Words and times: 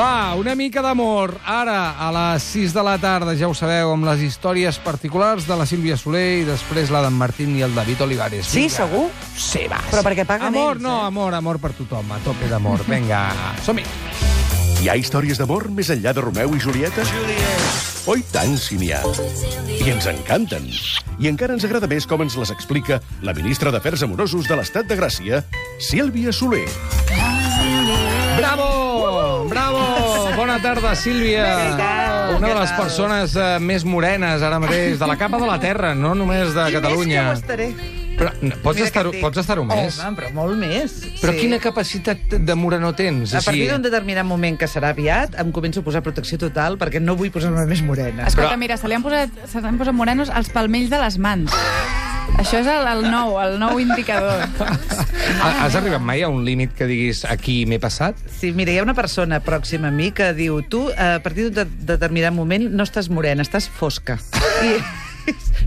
Va, 0.00 0.34
una 0.34 0.54
mica 0.56 0.80
d'amor. 0.80 1.34
Ara, 1.44 1.92
a 2.00 2.06
les 2.14 2.44
6 2.54 2.72
de 2.72 2.84
la 2.86 2.94
tarda, 2.96 3.34
ja 3.36 3.50
ho 3.50 3.54
sabeu, 3.54 3.90
amb 3.92 4.06
les 4.08 4.22
històries 4.24 4.78
particulars 4.80 5.44
de 5.44 5.58
la 5.60 5.66
Sílvia 5.68 5.98
Soler 6.00 6.40
i 6.40 6.46
després 6.48 6.88
la 6.88 7.02
d'en 7.04 7.12
Martín 7.12 7.52
i 7.58 7.66
el 7.66 7.74
David 7.76 8.00
Olivares. 8.06 8.46
Sí, 8.48 8.62
Vinga. 8.62 8.78
segur? 8.78 9.10
Sí, 9.36 9.66
va. 9.68 9.82
Però 9.90 10.00
perquè 10.06 10.24
paguen 10.24 10.48
Amor, 10.54 10.78
ells, 10.78 10.86
no, 10.86 10.94
eh? 11.02 11.10
amor, 11.10 11.36
amor 11.36 11.60
per 11.60 11.74
tothom, 11.76 12.14
a 12.16 12.20
tope 12.24 12.48
d'amor. 12.48 12.86
Vinga, 12.88 13.26
som-hi. 13.66 13.84
Hi 14.80 14.88
ha 14.88 14.96
històries 14.96 15.36
d'amor 15.36 15.68
més 15.68 15.92
enllà 15.92 16.14
de 16.16 16.24
Romeu 16.24 16.56
i 16.56 16.64
Julieta? 16.64 17.04
Oh, 18.08 18.16
i 18.16 18.24
tant, 18.32 18.56
si 18.56 18.80
n'hi 18.80 18.94
ha. 18.96 19.02
I 19.68 19.92
ens 19.92 20.08
encanten. 20.08 20.64
I 21.20 21.28
encara 21.28 21.52
ens 21.52 21.68
agrada 21.68 21.90
més 21.90 22.08
com 22.08 22.24
ens 22.24 22.40
les 22.40 22.56
explica 22.56 23.02
la 23.20 23.36
ministra 23.36 23.68
d'Afers 23.68 24.08
Amorosos 24.08 24.48
de 24.48 24.56
l'Estat 24.56 24.88
de 24.88 24.96
Gràcia, 24.96 25.44
Sílvia 25.76 26.32
Soler. 26.32 26.64
Bona 30.60 30.74
tarda, 30.74 30.94
Sílvia. 30.94 31.46
Una 32.36 32.48
de 32.48 32.54
les 32.58 32.72
persones 32.76 33.32
eh, 33.32 33.44
més 33.64 33.80
morenes 33.88 34.42
ara 34.44 34.58
mateix, 34.60 34.98
de 35.00 35.06
la 35.08 35.16
capa 35.16 35.38
de 35.40 35.46
la 35.48 35.56
terra, 35.62 35.94
no 35.96 36.10
només 36.12 36.52
de 36.52 36.66
I 36.68 36.74
Catalunya. 36.74 37.22
més 37.30 37.30
que 37.30 37.32
ho 37.32 37.40
estaré. 37.40 37.68
Però, 38.18 38.34
no, 38.44 38.58
pots 38.60 38.82
estar-ho 38.84 39.14
dic. 39.14 39.22
pots 39.24 39.40
estar 39.40 39.56
més? 39.64 39.96
Home, 40.04 40.18
però 40.18 40.28
molt 40.36 40.60
més. 40.60 40.98
Però 41.22 41.32
sí. 41.32 41.46
quina 41.46 41.56
capacitat 41.64 42.36
de 42.44 42.58
morenor 42.60 42.92
tens? 42.92 43.32
A 43.32 43.40
partir 43.40 43.70
d'un 43.70 43.80
determinat 43.88 44.28
moment 44.28 44.60
que 44.60 44.68
serà 44.68 44.92
aviat, 44.92 45.40
em 45.40 45.48
començo 45.50 45.80
a 45.80 45.86
posar 45.88 46.04
protecció 46.04 46.36
total 46.36 46.76
perquè 46.76 47.00
no 47.00 47.16
vull 47.16 47.32
posar-me 47.32 47.64
més 47.64 47.80
morena. 47.80 48.28
Escolta, 48.28 48.52
Però- 48.52 48.60
mira, 48.60 48.76
se 48.76 48.92
li 48.92 49.00
han 49.00 49.06
posat, 49.06 49.32
se 49.48 49.64
li 49.64 49.72
han 49.72 49.80
posat 49.80 49.96
morenos 49.96 50.28
als 50.28 50.52
palmells 50.52 50.92
de 50.92 51.00
les 51.00 51.16
mans. 51.16 51.56
Això 52.40 52.60
és 52.62 52.68
el, 52.72 52.86
el 52.88 53.02
nou, 53.10 53.34
el 53.42 53.58
nou 53.60 53.80
indicador. 53.82 54.46
Ha- 55.40 55.64
Has 55.64 55.74
arribat 55.78 56.02
mai 56.04 56.20
a 56.24 56.28
un 56.28 56.42
límit 56.44 56.72
que 56.76 56.84
diguis 56.88 57.22
aquí 57.28 57.62
m'he 57.68 57.78
passat? 57.80 58.16
Sí, 58.40 58.50
mira, 58.56 58.72
hi 58.74 58.80
ha 58.80 58.82
una 58.84 58.96
persona 58.98 59.38
pròxima 59.44 59.88
a 59.88 59.94
mi 59.94 60.10
que 60.12 60.32
diu 60.36 60.58
tu, 60.68 60.82
a 60.92 61.20
partir 61.24 61.46
d'un 61.46 61.54
de 61.60 61.64
determinat 61.94 62.34
moment, 62.36 62.66
no 62.74 62.84
estàs 62.84 63.08
morena, 63.12 63.44
estàs 63.46 63.68
fosca. 63.70 64.18
I 64.66 64.74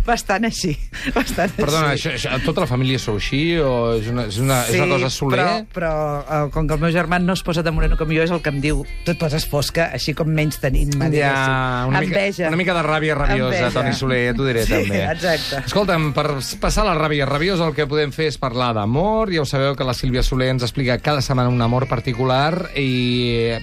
bastant 0.08 0.46
així, 0.48 0.74
bastant 1.16 1.52
Perdona, 1.56 1.92
així. 1.94 2.10
això, 2.12 2.32
això, 2.34 2.40
tota 2.46 2.64
la 2.66 2.68
família 2.68 3.00
sou 3.00 3.16
així 3.20 3.58
o 3.64 3.94
és 4.00 4.08
una, 4.12 4.26
és 4.28 4.38
una, 4.42 4.58
és 4.68 4.76
una 4.80 4.88
cosa 4.96 5.10
soler? 5.14 5.38
Però, 5.40 5.54
però 5.76 5.92
uh, 6.24 6.50
com 6.54 6.68
que 6.68 6.76
el 6.78 6.82
meu 6.84 6.92
germà 6.96 7.20
no 7.24 7.36
es 7.38 7.44
posa 7.46 7.64
de 7.64 7.72
moreno 7.72 7.98
com 8.00 8.12
jo, 8.12 8.24
és 8.26 8.34
el 8.34 8.42
que 8.44 8.52
em 8.54 8.60
diu 8.64 8.84
tu 9.06 9.14
et 9.14 9.20
poses 9.22 9.46
fosca, 9.50 9.90
així 9.96 10.16
com 10.18 10.28
menys 10.28 10.60
tenint-me. 10.64 11.08
Ja, 11.14 11.14
diguéssim. 11.14 11.90
una 11.94 12.02
mica, 12.04 12.20
Enveja. 12.20 12.48
una 12.52 12.60
mica 12.60 12.76
de 12.78 12.84
ràbia 12.88 13.18
rabiosa, 13.20 13.58
Enveja. 13.62 13.72
Toni 13.80 13.94
Soler, 13.98 14.22
ja 14.30 14.36
t'ho 14.38 14.48
diré 14.50 14.66
Sí, 14.66 14.74
també. 14.76 15.04
exacte. 15.12 15.64
Escolta'm, 15.68 16.10
per 16.18 16.28
passar 16.64 16.86
la 16.88 16.98
ràbia 17.00 17.28
rabiosa 17.30 17.68
el 17.70 17.76
que 17.78 17.88
podem 17.88 18.12
fer 18.16 18.28
és 18.34 18.38
parlar 18.42 18.74
d'amor. 18.76 19.32
Ja 19.34 19.42
ho 19.44 19.48
sabeu 19.50 19.76
que 19.80 19.88
la 19.88 19.94
Sílvia 19.98 20.24
Soler 20.24 20.50
ens 20.54 20.64
explica 20.68 20.98
cada 21.00 21.22
setmana 21.22 21.50
un 21.54 21.62
amor 21.62 21.88
particular 21.88 22.72
i 22.76 23.54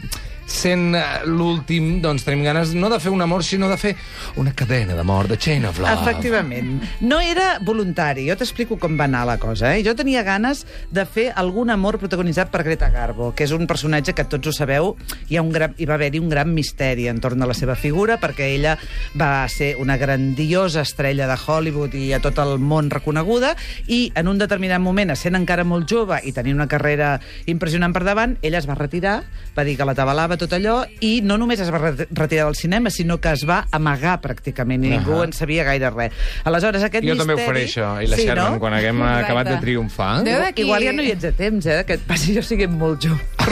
sent 0.50 0.94
eh, 0.98 1.04
l'últim, 1.30 2.00
doncs 2.02 2.24
tenim 2.26 2.42
ganes 2.44 2.74
no 2.74 2.90
de 2.90 2.98
fer 3.00 3.12
un 3.14 3.22
amor, 3.22 3.44
sinó 3.46 3.68
de 3.70 3.78
fer 3.80 3.94
una 4.40 4.52
cadena 4.56 4.96
d'amor, 4.98 5.28
de 5.30 5.38
chain 5.38 5.64
of 5.68 5.78
love. 5.78 5.94
Efectivament. 6.02 6.80
No 7.00 7.20
era 7.22 7.58
voluntari. 7.64 8.26
Jo 8.28 8.36
t'explico 8.38 8.78
com 8.80 8.98
va 8.98 9.06
anar 9.06 9.24
la 9.28 9.38
cosa. 9.40 9.74
Eh? 9.76 9.84
Jo 9.86 9.94
tenia 9.96 10.24
ganes 10.26 10.64
de 10.90 11.06
fer 11.06 11.30
algun 11.38 11.70
amor 11.70 12.00
protagonitzat 12.02 12.50
per 12.50 12.64
Greta 12.66 12.90
Garbo, 12.90 13.30
que 13.36 13.46
és 13.46 13.54
un 13.56 13.66
personatge 13.70 14.14
que 14.16 14.26
tots 14.26 14.50
ho 14.50 14.54
sabeu, 14.54 14.94
hi, 15.28 15.38
ha 15.38 15.44
un 15.44 15.52
gran, 15.54 15.76
hi 15.78 15.88
va 15.88 15.96
haver-hi 15.96 16.20
un 16.20 16.30
gran 16.32 16.52
misteri 16.54 17.06
entorn 17.10 17.40
de 17.40 17.48
la 17.48 17.56
seva 17.56 17.76
figura, 17.78 18.18
perquè 18.20 18.50
ella 18.56 18.76
va 19.18 19.46
ser 19.48 19.74
una 19.80 19.96
grandiosa 20.00 20.82
estrella 20.82 21.28
de 21.30 21.38
Hollywood 21.38 21.94
i 21.94 22.10
a 22.16 22.20
tot 22.22 22.40
el 22.42 22.58
món 22.58 22.90
reconeguda, 22.90 23.54
i 23.86 24.10
en 24.18 24.28
un 24.28 24.40
determinat 24.40 24.82
moment, 24.82 25.14
sent 25.16 25.38
encara 25.38 25.64
molt 25.64 25.88
jove 25.90 26.18
i 26.26 26.34
tenint 26.36 26.58
una 26.58 26.68
carrera 26.70 27.14
impressionant 27.50 27.94
per 27.94 28.04
davant, 28.06 28.36
ella 28.42 28.58
es 28.60 28.68
va 28.68 28.78
retirar, 28.78 29.20
va 29.56 29.64
dir 29.66 29.76
que 29.78 29.86
la 29.86 29.96
tabalava 29.98 30.39
tot 30.40 30.54
allò, 30.56 30.80
i 31.04 31.20
no 31.22 31.36
només 31.40 31.60
es 31.60 31.70
va 31.72 31.78
re- 31.82 32.06
retirar 32.10 32.46
del 32.48 32.56
cinema, 32.58 32.90
sinó 32.90 33.18
que 33.20 33.32
es 33.36 33.44
va 33.48 33.60
amagar 33.76 34.16
pràcticament, 34.24 34.84
i 34.86 34.94
ningú 34.96 35.18
Ahà. 35.20 35.28
en 35.28 35.32
sabia 35.36 35.64
gaire 35.68 35.90
res. 35.92 36.12
Aleshores, 36.48 36.82
aquest 36.88 37.04
Jo 37.04 37.12
misteri... 37.14 37.18
també 37.26 37.36
ho 37.36 37.46
faré, 37.46 37.64
això, 37.68 37.90
i 38.02 38.08
la 38.10 38.16
sí, 38.16 38.24
Sherman, 38.26 38.54
no? 38.56 38.60
quan 38.62 38.74
haguem 38.78 38.96
Exacte. 39.02 39.24
acabat 39.26 39.48
de 39.52 39.56
triomfar. 39.66 40.10
Déu 40.24 40.40
d'aquí... 40.40 40.64
Igual 40.66 40.82
ja 40.88 40.92
no 40.96 41.02
hi 41.04 41.12
ets 41.14 41.28
a 41.28 41.32
temps, 41.36 41.66
eh, 41.66 41.82
que 41.86 41.98
et 42.00 42.06
passi 42.08 42.34
jo 42.36 42.42
siguem 42.42 42.72
molt 42.80 43.04
jove. 43.06 43.20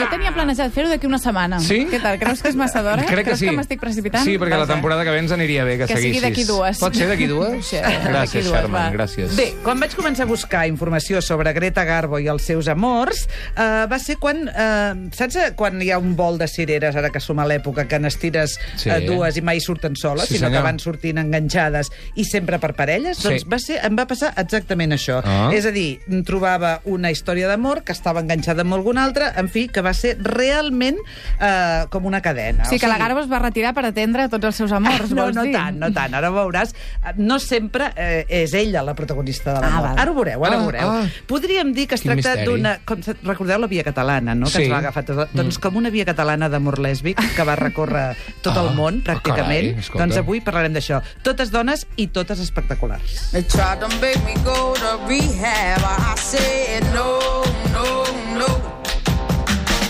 Jo 0.00 0.06
tenia 0.10 0.30
planejat 0.32 0.72
fer-ho 0.74 0.88
d'aquí 0.90 1.06
una 1.08 1.18
setmana. 1.20 1.58
Sí? 1.64 1.82
Què 1.90 1.98
tal? 2.02 2.16
Creus 2.20 2.40
que 2.44 2.50
és 2.52 2.56
massa 2.58 2.80
d'hora? 2.84 3.02
Crec 3.08 3.20
que 3.20 3.24
Creus 3.30 3.40
sí. 3.40 3.46
que 3.48 3.54
m'estic 3.56 3.80
precipitant? 3.82 4.24
Sí, 4.24 4.36
perquè 4.40 4.54
la 4.56 4.64
Doncs 4.64 4.68
bé. 4.70 4.74
temporada 4.76 5.04
que 5.06 5.12
ve 5.14 5.18
ens 5.22 5.32
aniria 5.34 5.64
bé 5.64 5.76
que, 5.80 5.86
Que 5.88 5.96
sigui 5.96 6.14
seguissis. 6.18 6.22
d'aquí 6.24 6.44
dues. 6.48 6.78
Pot 6.80 6.94
ser 6.96 7.08
d'aquí 7.10 7.26
dues? 7.30 7.64
Sí, 7.66 7.76
gràcies, 7.80 8.44
dues, 8.44 8.52
Sherman, 8.52 8.74
va. 8.74 8.92
gràcies. 8.94 9.34
Bé, 9.36 9.48
quan 9.64 9.80
vaig 9.80 9.94
començar 9.96 10.24
a 10.26 10.30
buscar 10.30 10.66
informació 10.68 11.20
sobre 11.24 11.52
Greta 11.56 11.84
Garbo 11.88 12.18
i 12.20 12.28
els 12.32 12.44
seus 12.46 12.68
amors, 12.68 13.26
eh, 13.56 13.86
va 13.90 13.98
ser 13.98 14.16
quan... 14.20 14.44
Eh, 14.48 15.10
saps 15.16 15.36
eh, 15.36 15.48
quan 15.56 15.80
hi 15.82 15.90
ha 15.90 15.98
un 15.98 16.09
vol 16.16 16.38
de 16.38 16.46
cireres, 16.48 16.96
ara 16.96 17.10
que 17.10 17.20
som 17.20 17.38
a 17.38 17.46
l'època, 17.46 17.86
que 17.88 17.98
n'estires 17.98 18.58
Sí. 18.76 18.90
eh, 18.90 19.00
dues 19.06 19.36
i 19.36 19.42
mai 19.42 19.60
surten 19.60 19.96
soles, 19.96 20.26
Sí, 20.28 20.36
sinó 20.36 20.46
senyor. 20.48 20.62
que 20.62 20.64
van 20.70 20.78
sortint 20.78 21.18
enganxades 21.18 21.90
i 22.14 22.24
sempre 22.24 22.58
per 22.58 22.74
parelles? 22.74 23.18
Sí. 23.18 23.28
Doncs 23.28 23.46
va 23.52 23.58
ser, 23.58 23.80
em 23.84 23.96
va 23.98 24.06
passar 24.06 24.32
exactament 24.36 24.92
això. 24.92 25.20
Ah. 25.24 25.50
És 25.52 25.66
a 25.66 25.70
dir, 25.70 26.00
trobava 26.24 26.80
una 26.84 27.10
història 27.10 27.48
d'amor 27.48 27.82
que 27.84 27.92
estava 27.92 28.20
enganxada 28.20 28.62
amb 28.62 28.74
algun 28.74 28.98
altre, 28.98 29.30
en 29.36 29.48
fi, 29.48 29.68
que 29.68 29.80
va 29.82 29.92
ser 29.94 30.16
realment 30.20 30.96
eh, 31.40 31.84
com 31.90 32.04
una 32.06 32.20
cadena. 32.20 32.64
Sí, 32.64 32.78
que 32.78 32.86
la 32.88 32.98
Garbo 32.98 33.20
es 33.20 33.30
va 33.30 33.38
retirar 33.38 33.72
per 33.74 33.84
atendre 33.86 34.28
tots 34.28 34.44
els 34.44 34.56
seus 34.56 34.72
amors, 34.72 35.10
no, 35.14 35.24
vols 35.24 35.36
no 35.36 35.42
dir? 35.46 35.52
tant, 35.52 35.78
no 35.80 35.90
tant. 35.92 36.14
Ara 36.14 36.30
ho 36.30 36.34
veuràs. 36.34 36.74
No 37.16 37.38
sempre 37.38 37.92
eh, 37.96 38.24
és 38.28 38.52
ella 38.54 38.82
la 38.82 38.94
protagonista 38.94 39.54
de 39.54 39.60
l'amor. 39.60 39.78
Ah, 39.78 39.88
val. 39.90 39.98
ara 39.98 40.10
ho 40.10 40.14
veureu, 40.14 40.44
ara 40.44 40.56
Ah, 40.56 40.60
ho 40.60 40.66
veureu. 40.70 40.88
ah. 40.90 41.06
Podríem 41.26 41.72
dir 41.72 41.86
que 41.88 41.94
es 41.96 42.02
Quin 42.02 42.12
tracta 42.20 42.44
d'una... 42.44 42.78
com 42.84 43.02
se- 43.02 43.16
Recordeu 43.22 43.58
la 43.60 43.66
via 43.66 43.84
catalana, 43.84 44.34
no?, 44.34 44.46
que 44.46 44.52
Sí. 44.52 44.62
ens 44.64 44.72
va 44.72 44.78
agafar 44.78 45.04
tot. 45.04 45.28
Doncs 45.32 45.58
com 45.58 45.76
una 45.76 45.90
via 45.90 45.99
catalana 46.04 46.48
d'amor 46.48 46.78
lèsbic 46.78 47.18
que 47.36 47.44
va 47.44 47.56
recórrer 47.56 48.16
tot 48.42 48.56
Ah, 48.56 48.62
el 48.62 48.74
món, 48.74 49.02
ah, 49.04 49.12
pràcticament. 49.12 49.66
carai, 49.70 49.78
escolta. 49.78 50.04
doncs 50.06 50.16
avui 50.16 50.40
parlarem 50.40 50.72
d'això. 50.74 51.02
Totes 51.22 51.50
dones 51.50 51.86
i 51.96 52.06
totes 52.08 52.38
espectaculars. 52.40 53.30
They 53.32 53.42
tried 53.42 53.80
to 53.80 53.88
make 54.00 54.20
me 54.24 54.34
go 54.44 54.74
to 54.74 54.98
rehab. 55.08 55.80
I 55.84 56.14
said 56.20 56.84
no, 56.94 57.42
no, 57.72 58.04
no. 58.38 58.48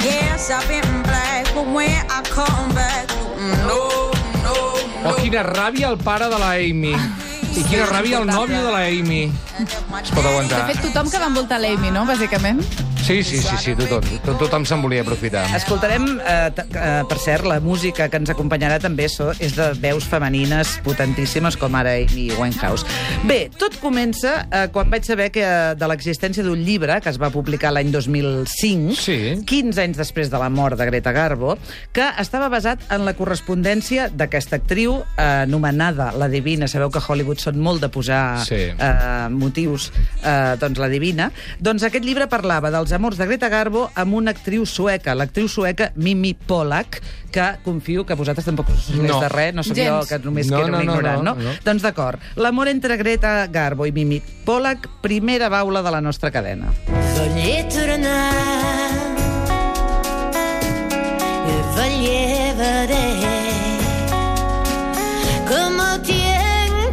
Yes, 0.02 0.50
I've 0.50 0.66
been 0.68 1.02
black, 1.02 1.52
but 1.54 1.66
when 1.66 1.90
I 2.08 2.22
come 2.32 2.72
back, 2.74 3.06
no, 3.68 4.10
no, 4.42 4.56
Oh, 5.04 5.14
quina 5.16 5.42
ràbia 5.42 5.88
el 5.90 5.98
pare 5.98 6.28
de 6.28 6.38
la 6.38 6.52
Amy. 6.56 6.94
I 7.56 7.62
quina 7.64 7.86
ràbia 7.86 8.20
el 8.20 8.26
nòvio 8.28 8.62
de 8.64 8.70
la 8.72 8.82
Amy. 8.86 9.32
Es 9.60 10.10
pot 10.10 10.22
De 10.22 10.28
aguantar. 10.28 10.66
fet, 10.68 10.80
tothom 10.82 11.10
que 11.10 11.18
va 11.18 11.26
envoltar 11.26 11.58
l'Amy, 11.60 11.90
no?, 11.90 12.04
bàsicament. 12.06 12.60
Sí, 13.10 13.24
sí, 13.24 13.38
sí, 13.42 13.56
sí 13.58 13.72
tothom, 13.74 14.04
tot, 14.22 14.36
tothom 14.38 14.64
se'n 14.68 14.82
volia 14.84 15.02
aprofitar. 15.02 15.42
Escoltarem, 15.56 16.04
eh, 16.22 16.52
eh, 16.54 17.02
per 17.10 17.18
cert, 17.18 17.42
la 17.48 17.58
música 17.60 18.06
que 18.08 18.20
ens 18.20 18.30
acompanyarà 18.30 18.76
també 18.78 19.08
so, 19.10 19.32
és 19.42 19.56
de 19.56 19.72
veus 19.82 20.04
femenines 20.06 20.76
potentíssimes, 20.86 21.56
com 21.58 21.74
ara 21.74 21.96
Amy 21.98 22.28
Winehouse. 22.38 22.86
Bé, 23.26 23.48
tot 23.58 23.74
comença 23.82 24.46
eh, 24.46 24.68
quan 24.70 24.90
vaig 24.92 25.02
saber 25.08 25.30
que 25.34 25.42
eh, 25.42 25.74
de 25.74 25.88
l'existència 25.90 26.44
d'un 26.46 26.62
llibre 26.62 27.00
que 27.02 27.10
es 27.10 27.18
va 27.18 27.32
publicar 27.34 27.72
l'any 27.74 27.90
2005, 27.90 28.94
Sí. 29.00 29.18
15 29.46 29.82
anys 29.82 29.98
després 29.98 30.30
de 30.30 30.38
la 30.38 30.48
mort 30.52 30.78
de 30.78 30.86
Greta 30.86 31.10
Garbo, 31.12 31.56
que 31.92 32.06
estava 32.22 32.48
basat 32.52 32.86
en 32.94 33.04
la 33.08 33.14
correspondència 33.18 34.06
d'aquesta 34.14 34.60
actriu 34.60 35.00
eh, 35.16 35.26
anomenada 35.48 36.12
La 36.16 36.28
Divina. 36.30 36.68
Sabeu 36.70 36.90
que 36.94 37.02
a 37.02 37.04
Hollywood 37.06 37.42
són 37.42 37.58
molt 37.58 37.82
de 37.82 37.88
posar 37.90 38.44
Sí. 38.46 38.54
eh, 38.70 39.28
motius, 39.34 39.90
eh, 40.22 40.54
doncs 40.60 40.78
la 40.78 40.88
Divina. 40.88 41.30
Doncs 41.58 41.82
aquest 41.90 42.04
llibre 42.06 42.28
parlava 42.30 42.70
dels 42.70 42.92
amors 43.00 43.16
de 43.16 43.24
Greta 43.24 43.48
Garbo 43.48 43.86
amb 43.96 44.12
una 44.12 44.34
actriu 44.34 44.66
sueca, 44.68 45.14
l'actriu 45.16 45.46
sueca 45.48 45.86
Mimi 45.96 46.34
Pollack, 46.34 46.98
que 47.32 47.46
confio 47.64 48.04
que 48.04 48.12
vosaltres 48.12 48.44
tampoc 48.44 48.68
us 48.74 48.90
No. 48.92 49.20
de 49.22 49.30
res, 49.32 49.54
no 49.56 49.64
sóc 49.64 49.78
jo 49.78 50.02
que 50.04 50.18
només 50.18 50.50
No, 50.50 50.58
que 50.58 50.62
era 50.64 50.70
no, 50.70 50.78
un 50.80 50.84
no, 50.84 50.92
ignorant, 50.92 51.22
no, 51.24 51.34
no? 51.34 51.42
no. 51.48 51.54
Doncs 51.64 51.80
d'acord, 51.80 52.20
l'amor 52.36 52.68
entre 52.68 52.98
Greta 53.00 53.46
Garbo 53.46 53.86
i 53.88 53.92
Mimi 53.92 54.20
Pollack, 54.44 54.86
primera 55.00 55.48
baula 55.48 55.80
de 55.82 55.90
la 55.90 56.02
nostra 56.02 56.30
cadena. 56.30 56.74
Voglio 57.16 57.66
tornare 57.72 59.16
e 61.48 61.56
voglio 61.72 63.29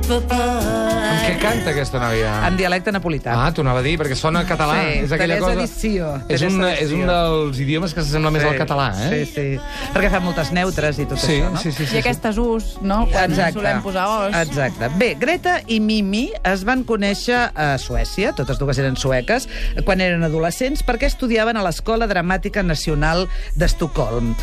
En 0.08 1.18
què 1.26 1.34
canta 1.42 1.72
aquesta 1.74 2.00
noia? 2.00 2.32
En 2.48 2.56
dialecte 2.60 2.94
napolità. 2.96 3.34
Ah, 3.36 3.50
t'ho 3.52 3.64
anava 3.66 3.82
a 3.82 3.86
dir, 3.86 3.98
perquè 4.00 4.16
sona 4.16 4.44
català. 4.48 4.78
Sí, 4.80 5.02
és 5.04 5.16
aquella 5.16 5.36
Teresa 5.42 5.50
cosa... 5.50 5.66
Dició, 5.68 6.12
És 6.32 6.44
un, 6.48 6.62
és 6.70 6.94
un 6.96 7.04
dels 7.10 7.60
idiomes 7.60 7.92
que 7.96 8.04
s'assembla 8.04 8.32
més 8.32 8.46
al 8.48 8.56
català, 8.60 8.88
eh? 9.04 9.10
Sí, 9.12 9.34
sí. 9.34 9.46
Perquè 9.96 10.12
fa 10.14 10.22
moltes 10.24 10.54
neutres 10.56 11.02
i 11.04 11.08
tot 11.10 11.20
sí, 11.20 11.42
això, 11.42 11.50
no? 11.52 11.60
sí, 11.60 11.74
sí, 11.76 11.88
sí, 11.90 11.98
I 11.98 12.02
aquestes 12.04 12.40
us, 12.40 12.70
no?, 12.86 13.02
quan 13.12 13.36
solem 13.36 13.82
posar 13.84 14.06
os. 14.14 14.38
Exacte. 14.46 14.90
Bé, 15.02 15.10
Greta 15.20 15.58
i 15.68 15.82
Mimi 15.84 16.30
es 16.48 16.64
van 16.68 16.86
conèixer 16.88 17.42
a 17.52 17.68
Suècia, 17.82 18.32
totes 18.38 18.62
dues 18.62 18.80
eren 18.80 18.96
sueques, 19.00 19.50
quan 19.88 20.04
eren 20.04 20.24
adolescents, 20.28 20.86
perquè 20.88 21.10
estudiaven 21.12 21.60
a 21.60 21.66
l'Escola 21.68 22.08
Dramàtica 22.08 22.64
Nacional 22.64 23.26
d'Estocolm. 23.60 24.34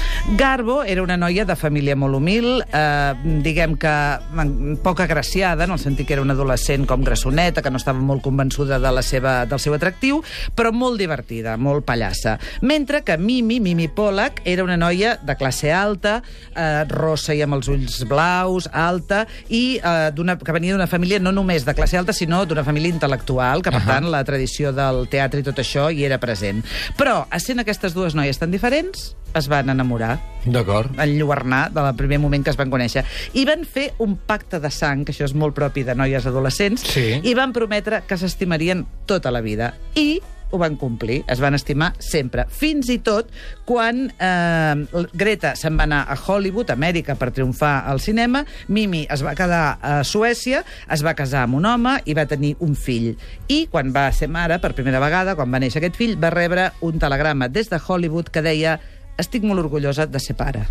Garbo 0.41 0.83
era 0.85 1.05
una 1.05 1.17
noia 1.21 1.49
de 1.49 1.57
família 1.57 1.97
molt 1.97 2.21
humil, 2.21 2.61
eh, 2.69 3.41
diguem 3.45 3.79
que 3.81 3.95
mm, 4.35 4.83
poc 4.85 5.01
agraciada, 5.05 5.54
en 5.63 5.71
el 5.71 5.79
sentit 5.79 6.07
que 6.09 6.15
era 6.15 6.23
una 6.23 6.35
adolescent 6.35 6.87
com 6.87 7.05
grassoneta, 7.07 7.63
que 7.63 7.71
no 7.71 7.77
estava 7.79 8.01
molt 8.03 8.23
convençuda 8.23 8.81
de 8.83 8.91
la 8.91 9.03
seva, 9.03 9.47
del 9.47 9.61
seu 9.63 9.75
atractiu, 9.75 10.23
però 10.57 10.73
molt 10.75 10.99
divertida, 10.99 11.57
molt 11.57 11.85
pallassa. 11.87 12.39
Mentre 12.61 13.05
que 13.05 13.17
Mimi, 13.17 13.61
Mimi 13.61 13.87
Pollack, 13.87 14.43
era 14.45 14.65
una 14.65 14.77
noia 14.77 15.17
de 15.23 15.37
classe 15.37 15.71
alta, 15.73 16.23
eh, 16.57 16.85
rossa 16.89 17.35
i 17.35 17.43
amb 17.43 17.55
els 17.55 17.69
ulls 17.69 18.03
blaus, 18.11 18.69
alta, 18.73 19.27
i 19.49 19.79
eh, 19.79 20.11
d'una- 20.15 20.37
que 20.39 20.53
venia 20.53 20.73
d'una 20.75 20.87
família 20.91 21.21
no 21.21 21.31
només 21.33 21.65
de 21.65 21.75
classe 21.75 21.97
alta, 21.97 22.13
sinó 22.13 22.45
d'una 22.45 22.65
família 22.65 22.91
intel·lectual, 22.93 23.63
que 23.63 23.71
per 23.71 23.81
Ahà. 23.83 23.87
tant 24.01 24.11
la 24.11 24.25
tradició 24.25 24.73
del 24.73 25.07
teatre 25.09 25.41
i 25.41 25.43
tot 25.47 25.59
això 25.63 25.91
hi 25.93 26.05
era 26.05 26.19
present. 26.19 26.65
Però, 26.99 27.27
essent 27.31 27.61
aquestes 27.61 27.95
dues 27.95 28.15
noies 28.15 28.39
tan 28.39 28.51
diferents, 28.51 29.15
es 29.35 29.49
van 29.49 29.71
enamorar 29.71 30.19
D'acord. 30.45 30.91
enlluernar 31.01 31.71
del 31.73 31.95
primer 31.97 32.19
moment 32.21 32.45
que 32.45 32.51
es 32.51 32.57
van 32.61 32.71
conèixer. 32.71 33.05
I 33.35 33.45
van 33.45 33.65
fer 33.65 33.93
un 33.99 34.17
pacte 34.17 34.61
de 34.61 34.71
sang, 34.71 35.05
que 35.05 35.13
això 35.13 35.25
és 35.25 35.35
molt 35.35 35.55
propi 35.55 35.83
de 35.85 35.95
noies 35.95 36.27
adolescents, 36.27 36.83
Sí. 36.83 37.21
i 37.23 37.35
van 37.35 37.53
prometre 37.53 38.03
que 38.07 38.17
s'estimarien 38.19 38.87
tota 39.07 39.31
la 39.31 39.41
vida. 39.41 39.75
I 39.95 40.21
ho 40.55 40.59
van 40.59 40.77
complir, 40.77 41.25
es 41.27 41.41
van 41.41 41.55
estimar 41.57 41.95
sempre. 41.99 42.45
Fins 42.49 42.89
i 42.93 42.99
tot 43.03 43.27
quan 43.67 44.13
eh, 44.21 44.87
Greta 45.13 45.57
se'n 45.59 45.75
va 45.77 45.83
anar 45.89 46.05
a 46.09 46.15
Hollywood, 46.15 46.71
Amèrica, 46.71 47.17
per 47.19 47.33
triomfar 47.35 47.89
al 47.91 47.99
cinema, 47.99 48.45
Mimi 48.69 49.05
es 49.11 49.25
va 49.25 49.35
quedar 49.35 49.79
a 49.83 50.05
Suècia, 50.05 50.63
es 50.89 51.03
va 51.03 51.15
casar 51.19 51.43
amb 51.49 51.57
un 51.59 51.67
home 51.67 51.97
i 52.05 52.15
va 52.15 52.27
tenir 52.31 52.55
un 52.61 52.77
fill. 52.77 53.17
I 53.49 53.67
quan 53.73 53.91
va 53.97 54.07
ser 54.13 54.29
mare, 54.29 54.61
per 54.63 54.75
primera 54.75 55.01
vegada, 55.03 55.35
quan 55.35 55.51
va 55.51 55.59
néixer 55.59 55.83
aquest 55.83 55.97
fill, 55.99 56.15
va 56.23 56.31
rebre 56.31 56.71
un 56.83 57.01
telegrama 57.03 57.49
des 57.49 57.69
de 57.73 57.81
Hollywood 57.85 58.31
que 58.31 58.43
deia 58.43 58.79
estic 59.19 59.47
molt 59.47 59.63
orgullosa 59.65 60.07
de 60.07 60.21
ser 60.23 60.37
pare. 60.39 60.67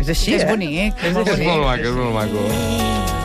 és 0.00 0.08
així, 0.08 0.34
És 0.34 0.42
eh? 0.42 0.50
bonic. 0.50 0.94
És 1.04 1.10
És 1.10 1.14
molt 1.46 1.64
maco, 1.64 1.82
és 1.82 1.94
molt 1.94 2.14
maco. 2.14 3.19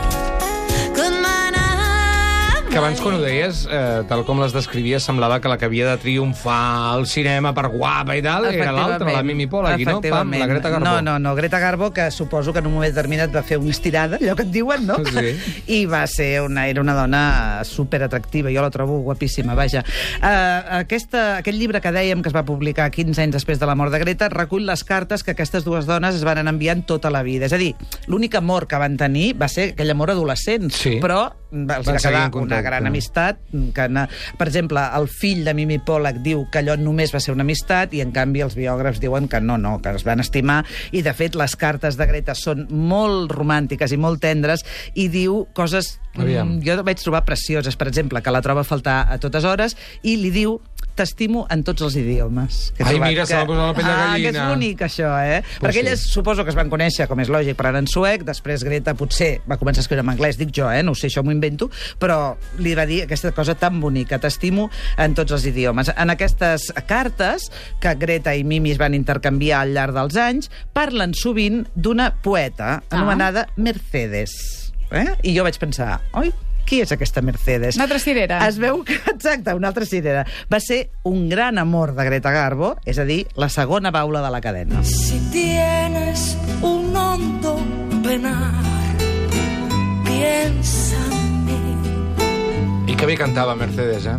Que 2.75 2.80
abans, 2.81 3.00
quan 3.00 3.16
ho 3.16 3.22
deies, 3.24 3.62
eh, 3.72 4.01
tal 4.04 4.25
com 4.27 4.42
les 4.44 4.51
descrivies, 4.51 5.00
semblava 5.07 5.38
que 5.39 5.48
la 5.48 5.56
que 5.56 5.63
havia 5.63 5.86
de 5.88 5.95
triomfar 5.95 6.92
al 6.92 7.06
cinema 7.07 7.54
per 7.56 7.69
guapa 7.72 8.18
i 8.19 8.24
tal 8.25 8.50
era 8.50 8.74
l'altra, 8.75 9.13
la 9.16 9.22
Mimi 9.24 9.45
Pollack, 9.48 9.80
i 9.80 9.86
no? 9.88 10.01
Pam, 10.04 10.33
la 10.36 10.45
Greta 10.50 10.74
Garbo. 10.74 10.83
No, 10.83 10.95
no, 11.01 11.13
no, 11.24 11.31
Greta 11.38 11.62
Garbo, 11.63 11.94
que 11.95 12.10
suposo 12.12 12.51
que 12.51 12.60
en 12.60 12.68
un 12.68 12.74
moment 12.74 12.92
determinat 12.92 13.31
va 13.31 13.45
fer 13.48 13.62
una 13.62 13.72
estirada, 13.72 14.19
allò 14.19 14.36
que 14.36 14.44
et 14.44 14.51
diuen, 14.51 14.83
no? 14.89 14.98
Sí. 15.07 15.31
I 15.72 15.86
va 15.88 16.01
ser 16.12 16.42
una, 16.44 16.66
era 16.68 16.83
una 16.83 16.98
dona 16.98 17.22
super 17.63 18.01
atractiva, 18.04 18.51
jo 18.51 18.66
la 18.68 18.74
trobo 18.75 19.00
guapíssima, 19.07 19.56
vaja. 19.56 19.86
Uh, 20.19 20.81
aquesta, 20.81 21.24
aquest 21.38 21.56
llibre 21.56 21.80
que 21.80 21.95
dèiem 21.95 22.19
que 22.19 22.27
es 22.33 22.36
va 22.36 22.44
publicar 22.44 22.89
15 22.92 23.24
anys 23.24 23.38
després 23.39 23.63
de 23.63 23.72
la 23.72 23.77
mort 23.80 23.95
de 23.95 24.04
Greta 24.04 24.27
recull 24.36 24.68
les 24.68 24.83
cartes 24.83 25.24
que 25.24 25.31
aquestes 25.31 25.63
dues 25.63 25.88
dones 25.88 26.19
es 26.19 26.27
van 26.27 26.44
anar 26.44 26.51
enviant 26.51 26.83
tota 26.83 27.07
la 27.07 27.24
vida. 27.24 27.48
És 27.48 27.56
a 27.56 27.62
dir, 27.62 27.72
l'únic 28.12 28.36
amor 28.36 28.68
que 28.68 28.83
van 28.83 29.00
tenir 29.00 29.31
va 29.39 29.48
ser 29.48 29.72
aquell 29.72 29.95
amor 29.95 30.12
adolescent, 30.12 30.68
Sí. 30.75 30.98
però 31.00 31.30
els 31.56 31.88
Van 31.88 31.96
va 31.96 32.02
quedar 32.04 32.24
una 32.42 32.62
gran 32.62 32.86
amistat. 32.90 33.40
Que, 33.74 33.88
na- 33.90 34.07
per 34.38 34.48
exemple, 34.50 34.84
el 35.00 35.07
fill 35.07 35.44
de 35.48 35.54
Mimi 35.57 35.80
Pollack 35.80 36.19
diu 36.25 36.46
que 36.52 36.60
allò 36.62 36.75
només 36.78 37.13
va 37.16 37.22
ser 37.24 37.34
una 37.34 37.46
amistat 37.48 37.94
i, 37.96 38.02
en 38.04 38.12
canvi, 38.16 38.44
els 38.46 38.56
biògrafs 38.60 39.00
diuen 39.04 39.30
que 39.31 39.40
no, 39.42 39.57
no, 39.57 39.78
que 39.81 39.96
es 39.96 40.04
van 40.07 40.19
estimar. 40.19 40.63
I, 40.92 41.02
de 41.06 41.13
fet, 41.18 41.36
les 41.40 41.56
cartes 41.56 41.98
de 41.98 42.06
Greta 42.10 42.36
són 42.36 42.68
molt 42.69 43.31
romàntiques 43.31 43.92
i 43.96 43.98
molt 43.98 44.22
tendres 44.22 44.66
i 44.94 45.07
diu 45.10 45.46
coses... 45.54 45.96
Aviam. 46.16 46.48
mm, 46.57 46.62
Jo 46.63 46.78
vaig 46.88 47.02
trobar 47.02 47.25
precioses, 47.28 47.75
per 47.75 47.90
exemple, 47.90 48.22
que 48.24 48.31
la 48.31 48.40
troba 48.42 48.62
a 48.62 48.68
faltar 48.68 49.01
a 49.12 49.18
totes 49.19 49.44
hores 49.44 49.75
i 50.04 50.16
li 50.16 50.30
diu 50.31 50.60
t'estimo 50.95 51.45
en 51.51 51.63
tots 51.68 51.81
els 51.86 51.95
idiomes. 52.00 52.71
Que 52.77 52.83
he 52.83 52.86
Ai, 52.88 52.94
trobat 52.95 53.09
mira, 53.12 53.25
se 53.27 53.36
m'ha 53.36 53.45
posat 53.45 53.68
la 53.68 53.74
pell 53.75 53.86
de 53.86 53.92
Ah, 53.92 54.13
que 54.15 54.21
és 54.30 54.33
gallina. 54.33 54.50
bonic, 54.50 54.81
això, 54.81 55.09
eh? 55.25 55.42
Pues 55.44 55.59
Perquè 55.62 55.74
sí. 55.74 55.80
elles 55.86 56.00
suposo 56.01 56.44
que 56.44 56.50
es 56.50 56.56
van 56.56 56.69
conèixer, 56.69 57.07
com 57.07 57.19
és 57.19 57.30
lògic, 57.30 57.56
parlant 57.56 57.83
en 57.83 57.88
suec, 57.88 58.24
després 58.24 58.63
Greta 58.63 58.94
potser 58.95 59.42
va 59.50 59.57
començar 59.57 59.80
a 59.80 59.86
escriure 59.86 60.01
en 60.01 60.09
anglès, 60.09 60.38
dic 60.38 60.50
jo, 60.56 60.69
eh? 60.71 60.81
no 60.83 60.92
ho 60.92 60.95
sé, 60.95 61.07
això 61.07 61.24
m'ho 61.24 61.31
invento, 61.36 61.69
però 62.00 62.36
li 62.57 62.74
va 62.75 62.86
dir 62.86 63.03
aquesta 63.03 63.31
cosa 63.31 63.56
tan 63.56 63.80
bonica, 63.81 64.18
t'estimo 64.19 64.69
en 64.97 65.13
tots 65.13 65.31
els 65.31 65.45
idiomes. 65.45 65.92
En 65.95 66.09
aquestes 66.09 66.71
cartes 66.88 67.51
que 67.81 67.95
Greta 67.95 68.33
i 68.36 68.44
Mimi 68.44 68.71
es 68.71 68.77
van 68.77 68.94
intercanviar 68.94 69.62
al 69.62 69.74
llarg 69.75 69.94
dels 69.94 70.15
anys, 70.15 70.50
parlen 70.74 71.13
sovint 71.13 71.65
d'una 71.75 72.13
poeta 72.24 72.75
Ah. 72.75 72.83
anomenada 72.95 73.48
Mercedes. 73.57 74.71
Eh? 74.91 75.06
I 75.24 75.36
jo 75.38 75.44
vaig 75.44 75.57
pensar, 75.59 76.00
oi, 76.13 76.31
qui 76.65 76.81
és 76.83 76.91
aquesta 76.91 77.21
Mercedes? 77.21 77.75
Una 77.77 77.85
altra 77.85 78.00
cirera. 78.01 78.39
Es 78.47 78.57
veu 78.62 78.83
que, 78.83 78.97
exacte, 79.13 79.53
una 79.53 79.69
altra 79.69 79.85
cirera. 79.85 80.25
Va 80.51 80.59
ser 80.59 80.89
un 81.03 81.29
gran 81.29 81.57
amor 81.62 81.94
de 81.95 82.06
Greta 82.07 82.31
Garbo, 82.33 82.75
és 82.85 83.00
a 83.00 83.06
dir, 83.06 83.27
la 83.38 83.50
segona 83.53 83.91
baula 83.94 84.21
de 84.25 84.31
la 84.33 84.41
cadena. 84.41 84.83
Si 84.83 85.19
tienes 85.31 86.35
un 86.62 86.95
hondo 86.95 87.56
penar, 88.03 88.51
piensa 90.06 90.97
en 91.12 91.45
mí. 91.45 91.62
I 92.91 92.97
que 92.97 93.06
bé 93.06 93.15
cantava 93.17 93.56
Mercedes, 93.56 94.06
eh? 94.06 94.17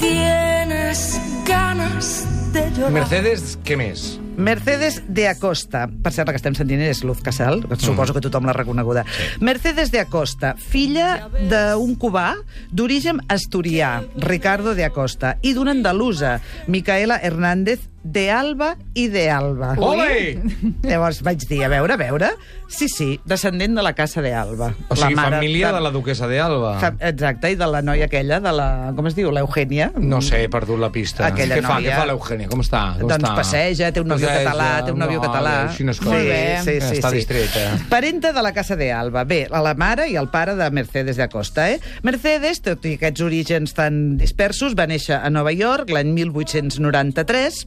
Tienes 0.00 1.20
ganas 1.46 2.26
de 2.52 2.70
llorar. 2.76 2.92
Mercedes, 3.02 3.58
què 3.66 3.76
més? 3.78 4.18
Mercedes 4.40 5.02
de 5.06 5.28
Acosta. 5.28 5.84
Per 5.86 6.12
cert, 6.14 6.26
la 6.26 6.32
que 6.32 6.40
estem 6.40 6.54
sentint 6.56 6.80
és 6.80 7.02
Luz 7.04 7.20
Casal, 7.20 7.60
que 7.68 7.76
suposo 7.76 8.14
que 8.16 8.22
tothom 8.24 8.48
l'ha 8.48 8.54
reconeguda. 8.56 9.04
Mercedes 9.44 9.92
de 9.92 10.00
Acosta, 10.00 10.54
filla 10.56 11.28
d'un 11.50 11.92
cubà 12.00 12.32
d'origen 12.72 13.20
asturià, 13.28 13.98
Ricardo 14.16 14.72
de 14.74 14.88
Acosta, 14.88 15.36
i 15.44 15.52
d'una 15.52 15.76
andalusa, 15.76 16.38
Micaela 16.66 17.20
Hernández 17.20 17.84
de 18.02 18.30
Alba 18.30 18.76
i 18.94 19.08
de 19.12 19.26
Alba. 19.30 19.74
Ole! 19.78 20.40
Llavors 20.82 21.20
vaig 21.26 21.42
dir, 21.48 21.62
a 21.64 21.68
veure, 21.68 21.94
a 21.94 22.00
veure... 22.00 22.30
Sí, 22.70 22.86
sí, 22.88 23.18
descendent 23.26 23.74
de 23.74 23.82
la 23.82 23.92
casa 23.98 24.22
de 24.22 24.30
Alba. 24.32 24.68
O 24.88 24.94
sigui, 24.94 25.16
la 25.16 25.22
mare 25.24 25.36
família 25.40 25.72
de 25.74 25.80
la 25.82 25.90
duquesa 25.90 26.28
de 26.30 26.38
Alba. 26.38 26.76
Fa- 26.78 26.92
Exacte, 27.08 27.50
i 27.50 27.56
de 27.58 27.66
la 27.66 27.80
noia 27.82 28.06
aquella, 28.06 28.38
de 28.40 28.52
la... 28.54 28.66
Com 28.94 29.08
es 29.10 29.16
diu? 29.18 29.32
L'Eugènia? 29.34 29.88
No 29.98 30.20
sé, 30.22 30.44
he 30.44 30.48
perdut 30.52 30.78
la 30.78 30.92
pista. 30.94 31.26
Aquella 31.26 31.58
què 31.58 31.64
fa, 31.66 31.80
noia- 31.80 31.90
què 31.90 31.98
fa 31.98 32.06
l'Eugènia? 32.12 32.48
Com 32.52 32.62
està? 32.62 32.82
Com 33.00 33.10
doncs 33.10 33.24
està? 33.26 33.32
passeja, 33.40 33.90
té 33.90 34.04
un 34.04 34.08
nòvio 34.14 34.30
català, 34.30 34.68
té 34.86 34.94
un 34.94 35.02
nòvio 35.02 35.18
vale, 35.18 35.32
català. 35.32 35.54
Així 35.72 35.88
no 35.88 35.90
es 35.96 35.98
sí, 35.98 36.06
colla. 36.06 36.38
sí, 36.62 36.76
sí, 36.78 37.00
Està 37.00 37.10
sí. 37.10 37.16
distreta. 37.18 37.64
Parenta 37.90 38.32
de 38.32 38.46
la 38.46 38.54
Casa 38.54 38.76
de 38.78 38.92
Alba. 38.94 39.24
Bé, 39.26 39.40
a 39.50 39.64
la 39.66 39.74
mare 39.74 40.06
i 40.08 40.14
el 40.20 40.30
pare 40.30 40.54
de 40.54 40.70
Mercedes 40.70 41.18
de 41.18 41.26
Acosta, 41.26 41.66
eh? 41.74 41.80
Mercedes, 42.06 42.62
tot 42.62 42.86
i 42.86 42.94
aquests 43.00 43.26
orígens 43.26 43.74
tan 43.74 44.16
dispersos, 44.16 44.78
va 44.78 44.86
néixer 44.86 45.18
a 45.18 45.28
Nova 45.34 45.50
York 45.50 45.90
l'any 45.90 46.14
1893, 46.14 47.66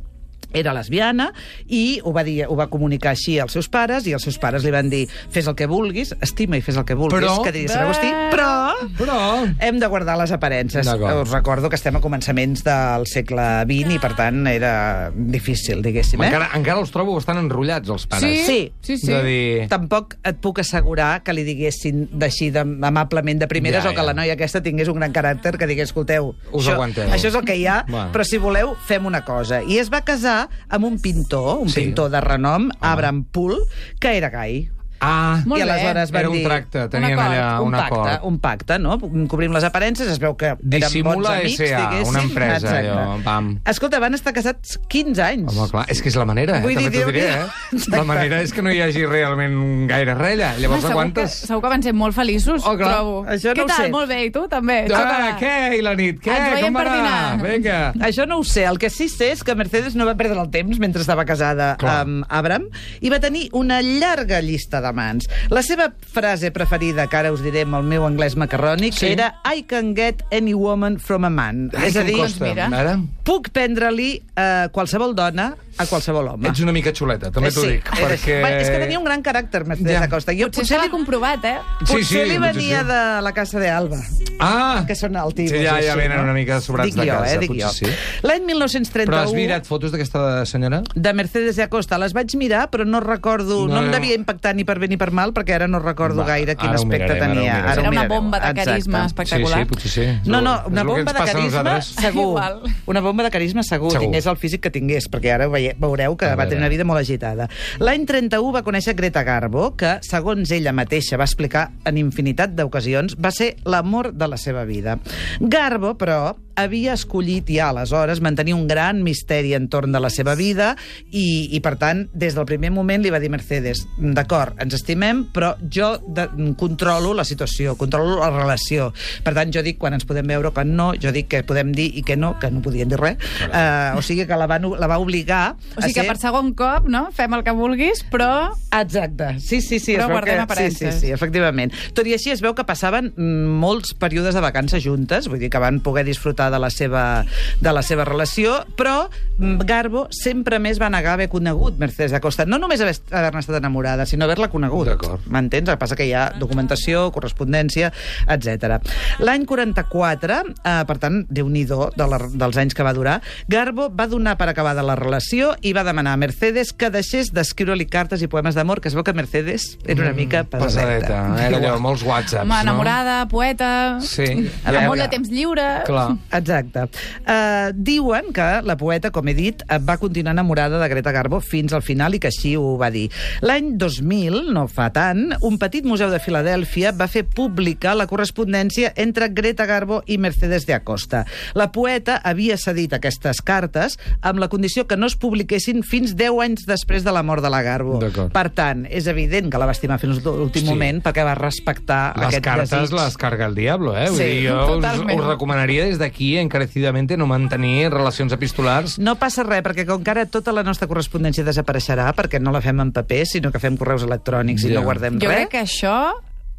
era 0.54 0.74
lesbiana 0.74 1.32
i 1.68 2.00
ho 2.04 2.14
va, 2.14 2.24
dir, 2.24 2.46
ho 2.48 2.56
va 2.56 2.68
comunicar 2.72 3.12
així 3.14 3.40
als 3.40 3.54
seus 3.58 3.70
pares 3.70 4.06
i 4.08 4.14
els 4.14 4.24
seus 4.24 4.38
pares 4.40 4.64
li 4.64 4.72
van 4.72 4.90
dir 4.90 5.08
fes 5.10 5.48
el 5.48 5.56
que 5.56 5.66
vulguis, 5.68 6.14
estima 6.22 6.58
i 6.58 6.62
fes 6.62 6.78
el 6.78 6.86
que 6.86 6.96
vulguis, 6.96 7.22
Però- 7.24 7.42
que 7.44 7.52
diria 7.52 7.70
Sant 7.74 7.86
Agustí, 7.88 8.10
però 8.32 8.50
Però... 8.98 9.20
hem 9.60 9.80
de 9.80 9.88
guardar 9.88 10.18
les 10.20 10.32
aparences. 10.32 10.88
Us 10.88 11.32
recordo 11.32 11.70
que 11.70 11.76
estem 11.76 11.96
a 11.98 12.02
començaments 12.02 12.64
del 12.66 13.06
segle 13.10 13.46
XX 13.68 13.96
i, 13.96 14.00
per 14.04 14.14
tant, 14.18 14.46
era 14.48 15.12
difícil, 15.16 15.82
diguéssim. 15.84 16.22
Eh? 16.22 16.28
Encara, 16.30 16.50
encara 16.58 16.80
els 16.84 16.92
trobo 16.94 17.16
bastant 17.18 17.40
enrotllats, 17.42 17.90
els 17.90 18.06
pares. 18.08 18.24
Sí, 18.24 18.44
Sí. 18.44 18.72
sí, 18.82 18.98
sí. 18.98 19.12
De 19.12 19.24
dir... 19.24 19.68
Tampoc 19.72 20.16
et 20.24 20.38
puc 20.44 20.60
assegurar 20.60 21.24
que 21.24 21.34
li 21.34 21.44
diguessin 21.48 22.08
d'així 22.12 22.52
amablement 22.56 23.40
de 23.42 23.48
primeres 23.48 23.84
Ja, 23.84 23.90
o 23.90 23.94
que 23.94 24.02
ja. 24.02 24.08
la 24.10 24.14
noia 24.14 24.34
aquesta 24.38 24.62
tingués 24.64 24.88
un 24.92 25.00
gran 25.00 25.14
caràcter 25.14 25.56
que 25.58 25.68
digués, 25.68 25.90
escolteu, 25.90 26.34
Us 26.52 26.66
això, 26.68 26.74
aguanteu. 26.76 27.08
això 27.10 27.28
és 27.32 27.36
el 27.36 27.46
que 27.46 27.56
hi 27.58 27.66
ha, 27.68 27.84
Bueno. 27.88 28.12
però 28.14 28.24
si 28.28 28.38
voleu, 28.38 28.76
fem 28.88 29.06
una 29.06 29.24
cosa. 29.26 29.62
I 29.64 29.80
es 29.80 29.90
va 29.92 30.02
casar 30.06 30.43
amb 30.70 30.86
un 30.86 31.00
pintor, 31.00 31.60
un 31.60 31.70
Sí. 31.70 31.82
pintor 31.82 32.10
de 32.12 32.22
renom, 32.22 32.70
Abraham 32.82 33.24
Poole, 33.26 33.60
que 34.00 34.18
era 34.18 34.30
gai. 34.30 34.70
Ah, 35.04 35.42
Molt 35.46 35.60
I 35.62 35.66
bé. 35.66 35.70
aleshores 35.72 36.12
van 36.14 36.20
era 36.22 36.30
un 36.32 36.44
tracte, 36.44 36.88
tenien 36.90 37.20
acord, 37.20 37.34
allà 37.34 37.48
un, 37.62 37.68
un, 37.68 37.72
pacte, 37.80 37.96
acord. 38.00 38.28
un 38.30 38.38
pacte, 38.40 38.78
no? 38.80 38.98
Cobrim 39.28 39.52
les 39.52 39.64
aparences, 39.68 40.08
es 40.08 40.20
veu 40.22 40.36
que 40.40 40.54
eren 40.54 40.62
Dissimula 40.62 41.16
bons 41.16 41.28
amics, 41.30 41.60
S.A., 41.60 41.82
diguéssim. 41.90 42.10
una 42.14 42.22
empresa, 42.24 42.56
Exacte. 42.56 42.90
allò, 42.90 43.18
pam. 43.26 43.50
Escolta, 43.74 44.00
van 44.00 44.14
estar 44.16 44.34
casats 44.34 44.78
15 44.88 45.22
anys. 45.22 45.52
Home, 45.58 45.70
clar, 45.74 45.86
és 45.92 46.02
que 46.02 46.10
és 46.10 46.16
la 46.16 46.26
manera, 46.26 46.58
eh? 46.60 46.62
Vull 46.62 46.76
dir, 46.78 46.86
També 46.88 47.04
t'ho 47.04 47.12
diré, 47.12 47.30
eh? 47.34 47.82
La 47.98 48.04
manera 48.08 48.42
és 48.42 48.54
que 48.54 48.62
no 48.64 48.72
hi 48.72 48.80
hagi 48.82 49.06
realment 49.06 49.88
gaire 49.90 50.16
res 50.16 50.40
allà. 50.40 50.54
Llavors 50.60 50.82
segur, 50.82 50.88
que, 50.88 50.94
aguantes... 50.94 51.32
segur 51.50 51.62
que 51.62 51.70
van 51.76 51.84
ser 51.84 51.94
molt 51.94 52.16
feliços, 52.16 52.64
Oh, 52.66 52.78
clar. 52.78 52.94
trobo. 52.96 53.26
Això 53.28 53.50
no 53.52 53.56
Què 53.56 53.64
ho 53.66 53.68
tal? 53.68 53.86
sé. 53.86 53.90
Molt 53.92 54.08
bé, 54.10 54.20
i 54.26 54.32
tu 54.32 54.48
també? 54.48 54.80
Ah, 54.94 55.36
què, 55.40 55.78
i 55.78 55.82
la 55.84 55.94
nit? 56.00 56.22
Què? 56.24 56.32
Ens 56.32 56.54
veiem 56.56 56.66
Com 56.72 56.74
va 56.80 56.84
per 56.84 56.92
anar? 56.94 57.38
dinar. 57.42 57.52
Vinga. 57.52 57.94
Això 58.08 58.26
no 58.28 58.38
ho 58.40 58.44
sé. 58.48 58.64
El 58.66 58.80
que 58.80 58.90
sí 58.90 59.10
sé 59.10 59.32
és 59.34 59.44
que 59.44 59.54
Mercedes 59.56 59.96
no 59.96 60.06
va 60.06 60.16
perdre 60.16 60.40
el 60.40 60.50
temps 60.54 60.80
mentre 60.80 61.02
estava 61.02 61.26
casada 61.26 61.76
Clar. 61.78 62.00
amb 62.06 62.26
Abram 62.30 62.64
i 63.02 63.10
va 63.10 63.20
tenir 63.20 63.50
una 63.52 63.82
llarga 63.82 64.40
llista 64.42 64.80
d'amants. 64.94 65.26
La 65.50 65.64
seva 65.66 65.90
frase 66.14 66.52
preferida, 66.54 67.08
que 67.10 67.18
ara 67.18 67.32
us 67.34 67.42
diré 67.42 67.64
amb 67.66 67.76
el 67.82 67.84
meu 67.90 68.06
anglès 68.06 68.36
macarrònic, 68.38 68.94
Sí. 68.94 69.08
era 69.16 69.32
I 69.46 69.64
can 69.68 69.94
get 69.98 70.22
any 70.32 70.54
woman 70.54 71.00
from 71.00 71.26
a 71.26 71.30
man. 71.34 71.72
Ai, 71.74 71.90
és 71.90 71.96
a 71.98 72.04
dir, 72.04 72.18
costa. 72.18 72.46
mira. 72.46 72.68
Ara, 72.72 73.00
puc 73.26 73.50
prendre-li 73.52 74.22
eh, 74.38 74.68
qualsevol 74.72 75.16
dona 75.16 75.56
a 75.78 75.86
qualsevol 75.86 76.28
home. 76.28 76.48
ets 76.50 76.60
una 76.62 76.72
mica 76.72 76.92
xuleta, 76.94 77.32
també 77.32 77.52
t'ho 77.52 77.62
sí, 77.62 77.68
dic. 77.78 77.88
és, 77.94 78.00
Perquè... 78.00 78.40
Bueno, 78.42 78.58
és 78.62 78.70
que 78.70 78.80
tenia 78.80 79.00
un 79.00 79.06
gran 79.06 79.24
caràcter, 79.24 79.64
Mercedes 79.66 79.94
Ja. 79.94 80.04
Acosta. 80.04 80.32
Jo 80.34 80.48
Potser 80.52 80.66
se 80.66 80.78
l'ha 80.78 80.90
comprovat, 80.92 81.46
eh? 81.46 81.58
Sí, 81.80 81.86
Potser 81.94 82.04
sí, 82.06 82.18
li 82.30 82.38
potser 82.38 82.54
venia 82.54 82.80
sí. 82.82 82.88
de 82.88 83.22
la 83.22 83.32
casa 83.34 83.60
de 83.60 83.70
Alba, 83.70 84.00
Ah! 84.40 84.84
que 84.88 84.96
són 84.96 85.16
el 85.16 85.34
tipus. 85.34 85.52
Sí, 85.52 85.64
ja, 85.64 85.78
ja 85.82 85.94
així, 85.94 86.00
venen 86.00 86.18
no? 86.18 86.24
una 86.24 86.34
mica 86.34 86.60
sobrats 86.62 86.90
dic 86.90 87.00
de 87.00 87.08
jo, 87.10 87.18
casa, 87.20 87.34
eh, 87.36 87.40
dic 87.40 87.50
potser 87.52 87.64
jo. 87.64 87.72
sí. 87.74 88.26
L'any 88.28 88.44
1931... 88.46 89.10
Però 89.12 89.22
has 89.24 89.34
mirat 89.34 89.66
fotos 89.70 89.92
d'aquesta 89.94 90.46
senyora? 90.46 90.82
de 90.94 91.14
Mercedes 91.14 91.56
de 91.56 91.64
Acosta. 91.64 91.98
Les 91.98 92.14
vaig 92.14 92.36
mirar, 92.36 92.70
però 92.70 92.86
no 92.86 93.00
recordo... 93.00 93.62
No, 93.68 93.74
No, 93.74 93.82
no 93.82 93.88
em 93.88 93.92
devia 93.92 94.16
impactar 94.16 94.54
ni 94.56 94.64
per 94.66 94.78
bé 94.80 94.88
ni 94.88 94.98
per 94.98 95.10
mal, 95.12 95.32
perquè 95.34 95.56
ara 95.56 95.68
no 95.68 95.80
recordo 95.80 96.22
Va, 96.22 96.28
gaire 96.36 96.56
quin 96.56 96.70
ara 96.70 96.78
ho 96.78 96.84
aspecte 96.84 97.14
mirarem, 97.14 97.24
ara 97.24 97.32
ho 97.32 97.36
tenia. 97.36 97.54
Ara 97.64 97.82
ho 97.82 97.84
Era 97.84 97.90
una 97.90 98.08
bomba 98.08 98.40
de 98.40 98.50
Exacte. 98.52 98.70
carisma 98.70 99.06
espectacular. 99.06 99.58
Sí, 99.58 99.64
sí, 99.64 99.70
potser 99.70 99.92
sí. 99.94 100.30
No, 100.30 100.42
no, 100.42 100.54
una 100.68 100.84
bomba 100.84 101.14
de 101.14 101.20
carisma 101.32 101.82
segur. 101.82 102.24
Igual. 102.24 102.62
Una 102.86 103.02
bomba 103.02 103.24
de 103.24 103.32
carisma 103.32 103.64
segur. 103.64 103.98
Tingués 103.98 104.26
el 104.28 104.38
físic 104.38 104.62
que 104.62 104.70
tingués, 104.70 105.10
perquè 105.10 105.32
ara 105.34 105.48
veie- 105.48 105.63
veureu 105.80 106.18
que 106.20 106.30
A 106.30 106.38
va 106.40 106.48
tenir 106.50 106.64
una 106.64 106.72
vida 106.72 106.86
molt 106.88 107.02
agitada. 107.02 107.48
L'any 107.84 108.06
31 108.10 108.54
va 108.56 108.64
conèixer 108.66 108.96
Greta 109.00 109.24
Garbo, 109.28 109.72
que, 109.80 109.98
segons 110.06 110.52
ella 110.52 110.76
mateixa 110.76 111.20
va 111.20 111.28
explicar 111.30 111.70
en 111.90 112.00
infinitat 112.02 112.56
d'ocasions, 112.58 113.18
va 113.20 113.32
ser 113.32 113.54
l'amor 113.66 114.12
de 114.14 114.30
la 114.30 114.40
seva 114.42 114.66
vida. 114.70 114.98
Garbo, 115.40 115.96
però, 116.00 116.36
havia 116.60 116.94
escollit 116.98 117.50
ja 117.50 117.70
aleshores 117.72 118.22
mantenir 118.24 118.54
un 118.56 118.68
gran 118.68 119.02
misteri 119.04 119.54
entorn 119.58 119.94
de 119.94 120.02
la 120.02 120.12
seva 120.14 120.36
vida 120.40 120.74
i, 121.10 121.50
i 121.56 121.60
per 121.64 121.76
tant, 121.82 122.06
des 122.14 122.38
del 122.38 122.48
primer 122.50 122.72
moment 122.74 123.04
li 123.04 123.12
va 123.14 123.22
dir 123.22 123.32
Mercedes, 123.34 123.84
d'acord, 123.98 124.58
ens 124.62 124.76
estimem, 124.78 125.26
però 125.34 125.54
jo 125.74 125.96
de, 126.04 126.28
controlo 126.60 127.14
la 127.18 127.26
situació, 127.28 127.78
controlo 127.80 128.20
la 128.22 128.30
relació. 128.34 128.92
Per 129.26 129.34
tant, 129.36 129.54
jo 129.54 129.64
dic 129.66 129.80
quan 129.82 129.98
ens 129.98 130.06
podem 130.10 130.30
veure 130.30 130.54
que 130.54 130.66
no, 130.68 130.92
jo 131.00 131.14
dic 131.16 131.30
que 131.34 131.44
podem 131.48 131.74
dir 131.76 131.90
i 132.00 132.04
que 132.06 132.18
no, 132.20 132.36
que 132.42 132.52
no 132.54 132.64
podien 132.66 132.92
dir 132.92 133.00
res. 133.02 133.18
Uh, 133.50 133.98
o 133.98 134.04
sigui 134.06 134.28
que 134.30 134.38
la 134.40 134.48
va, 134.50 134.60
la 134.60 134.90
va 134.90 135.00
obligar 135.02 135.44
O 135.54 135.82
sigui 135.82 135.92
a 135.92 135.94
que 135.94 136.02
ser... 136.02 136.08
per 136.10 136.18
segon 136.22 136.54
cop, 136.58 136.88
no? 136.90 137.08
Fem 137.16 137.34
el 137.38 137.46
que 137.46 137.56
vulguis, 137.58 138.04
però... 138.14 138.54
Exacte, 138.74 139.34
sí, 139.40 139.62
sí, 139.62 139.80
sí. 139.80 139.98
Però 139.98 140.10
guardem 140.12 140.36
que... 140.36 140.40
sí, 140.40 140.46
aparences. 140.46 141.00
sí, 141.00 141.08
sí, 141.08 141.14
efectivament. 141.16 141.74
Tot 141.98 142.08
i 142.10 142.16
així 142.18 142.34
es 142.34 142.44
veu 142.44 142.56
que 142.58 142.66
passaven 142.68 143.12
mm, 143.14 143.58
molts 143.64 143.96
períodes 143.98 144.38
de 144.38 144.44
vacances 144.44 144.84
juntes, 144.86 145.30
vull 145.32 145.42
dir 145.42 145.52
que 145.54 145.62
van 145.62 145.82
poder 145.84 146.06
disfrutar 146.08 146.43
de 146.52 146.60
la 146.60 146.70
seva, 146.70 147.26
de 147.62 147.74
la 147.74 147.82
seva 147.84 148.06
relació, 148.06 148.66
però 148.78 149.10
mm, 149.38 149.62
Garbo 149.70 150.08
sempre 150.12 150.60
més 150.60 150.80
va 150.82 150.90
negar 150.90 151.14
haver 151.14 151.30
conegut 151.30 151.78
Mercedes 151.80 152.14
Acosta. 152.14 152.46
No 152.46 152.58
només 152.60 152.82
haver- 152.82 153.00
haver-ne 153.12 153.40
estat 153.44 153.58
enamorada, 153.60 154.06
sinó 154.06 154.26
haver-la 154.26 154.50
conegut. 154.50 154.88
D'acord. 154.88 155.22
M'entens? 155.28 155.68
El 155.70 155.76
que 155.76 155.80
passa 155.86 155.96
que 155.96 156.06
hi 156.08 156.14
ha 156.14 156.30
documentació, 156.40 157.12
correspondència, 157.12 157.92
etc. 158.28 158.80
L'any 159.20 159.46
44, 159.46 160.40
eh, 160.64 160.84
per 160.88 160.98
tant, 161.02 161.24
déu 161.30 161.50
nhi 161.50 161.64
de 161.66 161.78
la, 162.08 162.20
dels 162.34 162.58
anys 162.58 162.74
que 162.76 162.84
va 162.86 162.94
durar, 162.94 163.20
Garbo 163.48 163.90
va 163.94 164.08
donar 164.08 164.36
per 164.38 164.50
acabada 164.50 164.84
la 164.86 164.96
relació 165.00 165.54
i 165.62 165.74
va 165.74 165.84
demanar 165.84 166.14
a 166.14 166.18
Mercedes 166.22 166.74
que 166.74 166.90
deixés 166.94 167.32
d'escriure-li 167.34 167.86
cartes 167.90 168.22
i 168.22 168.28
poemes 168.28 168.56
d'amor, 168.56 168.82
que 168.82 168.90
es 168.92 168.96
veu 168.98 169.04
que 169.04 169.14
Mercedes 169.14 169.78
era 169.86 170.02
una 170.04 170.14
mica 170.14 170.44
pesadeta. 170.44 170.66
Pesadeta. 170.66 171.48
Era 171.48 171.58
allò, 171.58 171.78
molts 171.80 172.04
whatsapps, 172.04 172.44
Home, 172.44 172.54
no? 172.56 172.62
enamorada, 172.62 173.28
poeta... 173.32 174.00
Sí. 174.02 174.28
Amb 174.64 174.74
Ja, 174.74 174.86
molt 174.88 175.02
de 175.02 175.08
temps 175.14 175.30
lliure... 175.32 175.68
Clar. 175.88 176.08
Exacte. 176.34 176.88
Uh, 177.28 177.72
diuen 177.76 178.32
que 178.34 178.48
la 178.66 178.76
poeta, 178.78 179.12
com 179.14 179.28
he 179.30 179.34
dit, 179.38 179.62
eh, 179.70 179.78
va 179.80 179.98
continuar 180.02 180.34
enamorada 180.34 180.80
de 180.82 180.88
Greta 180.90 181.12
Garbo 181.14 181.40
fins 181.42 181.74
al 181.74 181.82
final 181.86 182.16
i 182.16 182.20
que 182.20 182.28
així 182.32 182.56
ho 182.58 182.76
va 182.80 182.90
dir. 182.94 183.10
L'any 183.46 183.74
2000, 183.78 184.52
no 184.54 184.68
fa 184.68 184.90
tant, 184.96 185.34
un 185.42 185.58
petit 185.62 185.86
museu 185.86 186.10
de 186.12 186.20
Filadèlfia 186.20 186.92
va 186.98 187.08
fer 187.08 187.24
pública 187.26 187.94
la 187.96 188.08
correspondència 188.08 188.94
entre 188.96 189.30
Greta 189.30 189.66
Garbo 189.70 190.02
i 190.08 190.18
Mercedes 190.18 190.66
de 190.66 190.74
Acosta. 190.74 191.26
La 191.54 191.70
poeta 191.72 192.18
havia 192.24 192.58
cedit 192.58 192.94
aquestes 192.98 193.42
cartes 193.42 194.00
amb 194.22 194.40
la 194.42 194.50
condició 194.50 194.88
que 194.88 194.98
no 194.98 195.08
es 195.10 195.16
publiquessin 195.16 195.84
fins 195.84 196.16
10 196.18 196.40
anys 196.44 196.66
després 196.68 197.04
de 197.06 197.12
la 197.14 197.24
mort 197.24 197.44
de 197.44 197.52
la 197.54 197.62
Garbo. 197.66 198.00
Per 198.34 198.48
tant, 198.56 198.86
és 198.90 199.08
evident 199.12 199.52
que 199.52 199.60
la 199.62 199.68
va 199.70 199.76
estimar 199.78 200.00
fins 200.02 200.18
a 200.20 200.30
l'últim 200.30 200.64
Sí. 200.64 200.70
moment 200.70 201.02
perquè 201.04 201.24
va 201.26 201.36
respectar 201.36 202.14
Les 202.18 202.28
aquest 202.30 202.44
cartes 202.46 202.70
desig. 202.72 202.96
les 202.98 203.18
carga 203.18 203.46
el 203.46 203.56
diablo, 203.56 203.96
eh? 203.98 204.08
Vull 204.10 204.18
Sí, 204.18 204.24
dir, 204.24 204.50
jo 204.50 204.78
us, 204.78 204.86
us 205.20 205.26
recomanaria 205.28 205.86
des 205.86 206.00
d'aquí 206.00 206.23
encarecidamente 206.42 207.18
no 207.18 207.28
mantenir 207.30 207.90
relacions 207.94 208.34
epistolars 208.36 208.98
No 209.00 209.16
passa 209.22 209.44
res, 209.48 209.64
perquè 209.66 209.86
com 209.90 210.04
que 210.04 210.12
ara 210.14 210.26
tota 210.26 210.52
la 210.56 210.64
nostra 210.64 210.88
correspondència 210.90 211.46
desapareixerà, 211.48 212.12
perquè 212.18 212.40
no 212.42 212.52
la 212.56 212.62
fem 212.64 212.80
en 212.84 212.92
paper, 212.96 213.24
sinó 213.30 213.52
que 213.54 213.60
fem 213.64 213.78
correus 213.80 214.04
electrònics 214.08 214.64
i 214.66 214.72
Ja. 214.74 214.80
no 214.80 214.86
guardem 214.88 215.20
Jo 215.22 215.30
res... 215.30 215.44
crec 215.48 215.52
que 215.58 215.64
això 215.68 215.98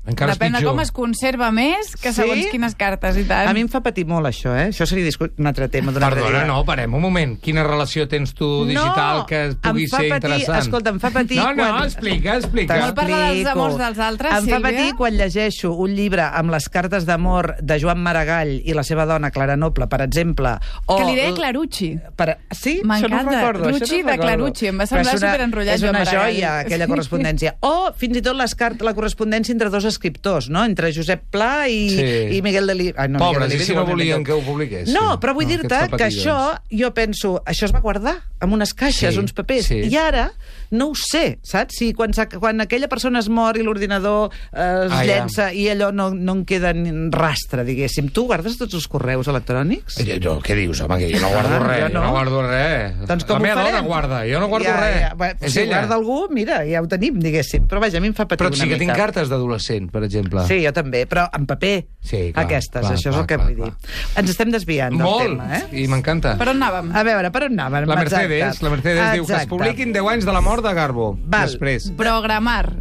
Encara 0.06 0.32
és 0.32 0.38
depèn 0.38 0.52
de 0.52 0.58
pitjor. 0.58 0.70
com 0.73 0.80
es 0.80 0.90
conserva 0.92 1.50
més 1.50 1.96
que 1.96 2.12
Sí? 2.12 2.20
segons 2.20 2.46
quines 2.50 2.75
cartes 2.75 3.16
i 3.16 3.25
tal. 3.25 3.49
A 3.49 3.52
mi 3.54 3.61
em 3.61 3.68
fa 3.68 3.80
patir 3.80 4.04
molt 4.06 4.26
això, 4.26 4.52
eh? 4.54 4.68
Això 4.68 4.84
seria 4.87 5.04
discu- 5.04 5.30
un 5.38 5.46
altre 5.46 5.68
tema 5.68 5.92
d'un 5.92 6.02
altre 6.02 6.20
Perdona, 6.20 6.44
dia. 6.44 6.46
no, 6.46 6.64
parem 6.64 6.92
un 6.94 7.00
moment. 7.00 7.40
Quina 7.40 7.62
relació 7.64 8.06
tens 8.06 8.34
tu 8.34 8.66
digital 8.66 9.18
No, 9.20 9.26
que 9.26 9.54
pugui 9.62 9.84
em 9.84 9.88
fa 9.88 9.96
ser 9.96 10.08
patir- 10.11 10.28
interessant? 10.30 10.58
escolta, 10.62 10.90
em 10.90 11.00
fa 11.00 11.11
patir 11.11 11.37
No, 11.38 11.54
no, 11.54 11.62
quan- 11.62 11.84
explica, 11.84 12.37
explica. 12.37 12.76
Molt 12.76 12.94
parlar 12.94 13.18
dels 13.18 13.44
T'explico. 13.44 13.50
amors 13.50 13.78
dels 13.78 13.99
altres, 13.99 14.30
Em 14.32 14.37
fa 14.37 14.56
Sílvia? 14.56 14.61
patir 14.61 14.94
quan 14.94 15.16
llegeixo 15.16 15.73
un 15.73 15.94
llibre 15.94 16.23
amb 16.23 16.50
les 16.50 16.68
cartes 16.68 17.06
d'amor 17.06 17.56
de 17.62 17.80
Joan 17.80 18.02
Maragall 18.02 18.61
i 18.64 18.75
la 18.75 18.82
seva 18.84 19.06
dona, 19.06 19.30
Clara 19.30 19.56
Noble, 19.56 19.87
per 19.87 20.02
exemple. 20.02 20.58
O 20.87 20.96
Que 20.99 21.04
li 21.06 21.14
deia 21.16 21.32
Clarucci. 21.34 21.99
Per... 22.14 22.38
Sí? 22.50 22.82
Això 22.84 22.84
no 22.84 22.94
ho 22.94 22.99
M'encanta. 23.25 23.30
recordo. 23.40 23.64
això 23.70 23.78
Rucci 23.80 23.94
no 23.94 23.99
ho 23.99 24.04
de 24.04 24.12
recordo. 24.12 24.23
Clarucci. 24.23 24.66
Em 24.66 24.78
va 24.78 24.84
Però 24.84 24.88
semblar 24.88 25.14
és 25.14 25.23
una- 25.23 25.30
superenrotllat, 25.32 25.75
És 25.75 25.80
Joan 25.80 25.90
una 25.96 26.04
Maragall. 26.04 26.32
joia, 26.34 26.58
aquella 26.61 26.87
correspondència. 26.87 27.56
O, 27.61 27.92
fins 27.96 28.16
i 28.18 28.23
tot, 28.23 28.37
les 28.37 28.54
cart 28.54 28.82
la 28.82 28.92
correspondència 28.94 29.52
entre 29.52 29.70
dos 29.70 29.84
escriptors, 29.95 30.51
no? 30.51 30.65
Entre 30.67 30.91
Josep 30.95 31.23
Pla 31.33 31.69
i, 31.71 31.89
Sí. 31.95 32.37
i 32.37 32.43
Miguel 32.45 32.67
de. 32.67 32.93
Ai, 32.97 33.09
no, 33.09 33.19
Pobres, 33.23 33.49
Miguel 33.49 33.63
i 33.63 33.65
si 33.65 33.75
no 33.79 33.87
volien 33.87 34.19
millor. 34.21 34.27
que 34.27 34.33
ho 34.37 34.43
publiqués? 34.45 34.91
No, 34.93 35.19
però 35.23 35.35
vull 35.39 35.47
No, 35.49 35.55
dir-te 35.55 35.81
que 35.97 36.05
això, 36.11 36.39
jo 36.71 36.93
penso, 36.95 37.37
això 37.47 37.65
es 37.71 37.75
va 37.75 37.81
guardar 37.85 38.19
amb 38.41 38.53
unes 38.59 38.75
caixes, 38.75 39.15
Sí, 39.15 39.21
uns 39.23 39.33
papers, 39.33 39.67
sí. 39.71 39.81
i 39.89 39.97
ara 39.97 40.33
no 40.75 40.90
ho 40.90 40.95
sé, 40.99 41.38
saps? 41.47 41.78
Si 41.78 41.93
quan, 41.97 42.12
quan 42.40 42.61
aquella 42.64 42.88
persona 42.90 43.21
es 43.23 43.28
mor 43.33 43.57
i 43.59 43.62
l'ordinador 43.64 44.31
eh, 44.52 44.87
es 44.87 44.93
Ah, 44.93 45.00
ja. 45.04 45.04
llença 45.09 45.49
i 45.54 45.69
allò 45.73 45.90
no, 45.95 46.11
no 46.14 46.33
en 46.40 46.45
queda 46.45 46.73
ni 46.76 46.93
rastre, 47.14 47.64
diguéssim. 47.64 48.11
Tu 48.14 48.26
guardes 48.28 48.59
tots 48.61 48.75
els 48.76 48.87
correus 48.90 49.28
electrònics? 49.33 49.99
Eh, 50.02 50.19
Jo, 50.25 50.37
què 50.45 50.54
dius, 50.57 50.81
home, 50.85 50.99
que 51.00 51.09
jo 51.12 51.21
no 51.23 51.31
guardo 51.33 51.54
Ah, 51.57 51.62
res, 51.64 51.81
jo 51.83 51.88
jo 51.88 51.95
no. 51.95 52.04
no, 52.04 52.11
guardo 52.14 52.43
res. 52.47 52.95
Doncs 53.09 53.25
com 53.28 53.40
la 53.40 53.45
meva 53.49 53.64
dona 53.66 53.81
guarda, 53.87 54.21
jo 54.28 54.40
no 54.40 54.49
guardo 54.49 54.69
ja, 54.69 54.76
res. 54.81 55.00
Ja, 55.04 55.14
bueno, 55.14 55.38
És 55.40 55.52
si 55.52 55.61
ella. 55.61 55.78
guarda 55.81 55.95
algú, 55.99 56.19
mira, 56.31 56.61
ja 56.69 56.83
ho 56.83 56.88
tenim, 56.88 57.19
diguéssim. 57.21 57.66
Però 57.69 57.81
vaja, 57.83 57.99
a 57.99 58.00
mi 58.04 58.09
em 58.12 58.14
fa 58.16 58.26
patir 58.28 58.45
Però 58.45 58.52
una 58.54 58.62
sí 58.62 58.69
que 58.71 58.78
tinc 58.81 58.95
cartes 58.97 59.28
d'adolescent, 59.33 59.90
per 59.93 60.04
exemple. 60.04 60.45
Sí, 60.49 60.61
jo 60.64 60.73
també, 60.73 61.04
però 61.11 61.26
en 61.37 61.47
paper. 61.47 61.75
Sí, 62.04 62.33
clar, 62.33 62.45
Aquestes, 62.45 62.81
clar, 62.81 62.93
això 62.95 63.11
és 63.11 63.14
clar, 63.14 63.21
el 63.23 63.26
que 63.26 63.37
clar, 63.37 63.47
vull 63.49 63.64
dir. 63.64 63.93
Ens 64.21 64.31
estem 64.35 64.50
desviant 64.52 64.93
del 64.97 65.04
Molt, 65.04 65.23
tema, 65.28 65.49
eh? 65.59 65.62
i 65.83 65.87
m'encanta. 65.88 66.35
Per 66.40 66.49
on 66.52 66.61
anàvem? 66.62 66.90
A 66.95 67.02
veure, 67.07 67.31
per 67.33 67.45
on 67.49 67.54
anàvem? 67.59 67.87
La 67.88 67.97
Mercedes, 67.97 68.43
Exacte. 68.43 68.64
la 68.64 68.71
Mercedes 68.75 69.12
diu 69.14 69.25
que 69.26 69.33
es 69.33 69.38
Exacte. 69.38 69.49
publiquin 69.54 69.93
10 69.93 70.09
anys 70.14 70.25
de 70.28 70.33
la 70.33 70.40
mort 70.45 70.63
de 70.64 70.73
Garbo. 70.75 71.12
Val. 71.23 71.50
Després. 71.52 71.90
Programar. 71.99 72.73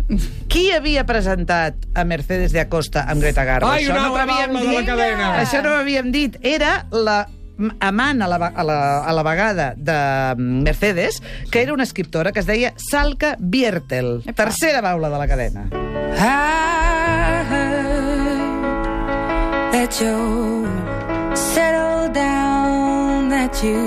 Qui 0.49 0.71
havia 0.71 1.03
presentat 1.05 1.75
a 1.93 2.03
Mercedes 2.07 2.51
de 2.55 2.61
Acosta 2.63 3.03
amb 3.09 3.21
Greta 3.21 3.43
Garbo? 3.45 3.67
Ai, 3.69 3.85
una 3.87 4.07
ho 4.09 4.15
altra 4.15 4.23
havíem 4.23 4.53
baula 4.53 4.63
de 4.63 4.73
la 4.73 4.79
dit. 4.79 4.87
cadena. 4.89 5.29
Això 5.43 5.61
no 5.63 5.69
ho 5.75 5.79
havíem 5.83 6.11
dit. 6.13 6.37
Era 6.41 6.85
la 6.91 7.27
amant 7.85 8.21
a 8.25 8.27
la, 8.27 8.35
a, 8.49 8.63
la, 8.65 8.77
a 9.05 9.11
la 9.13 9.23
vegada 9.23 9.73
de 9.77 9.97
Mercedes, 10.41 11.21
que 11.51 11.61
era 11.61 11.73
una 11.73 11.83
escriptora 11.83 12.31
que 12.31 12.39
es 12.41 12.47
deia 12.49 12.73
Salka 12.77 13.35
Biertel. 13.39 14.23
Epa. 14.25 14.33
Tercera 14.45 14.81
baula 14.81 15.09
de 15.13 15.17
la 15.21 15.27
cadena. 15.27 15.67
I 16.17 17.45
heard 17.49 17.83
that 19.71 19.99
you 20.01 20.65
settled 21.35 22.13
down, 22.13 23.29
that 23.29 23.61
you 23.63 23.77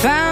found 0.00 0.27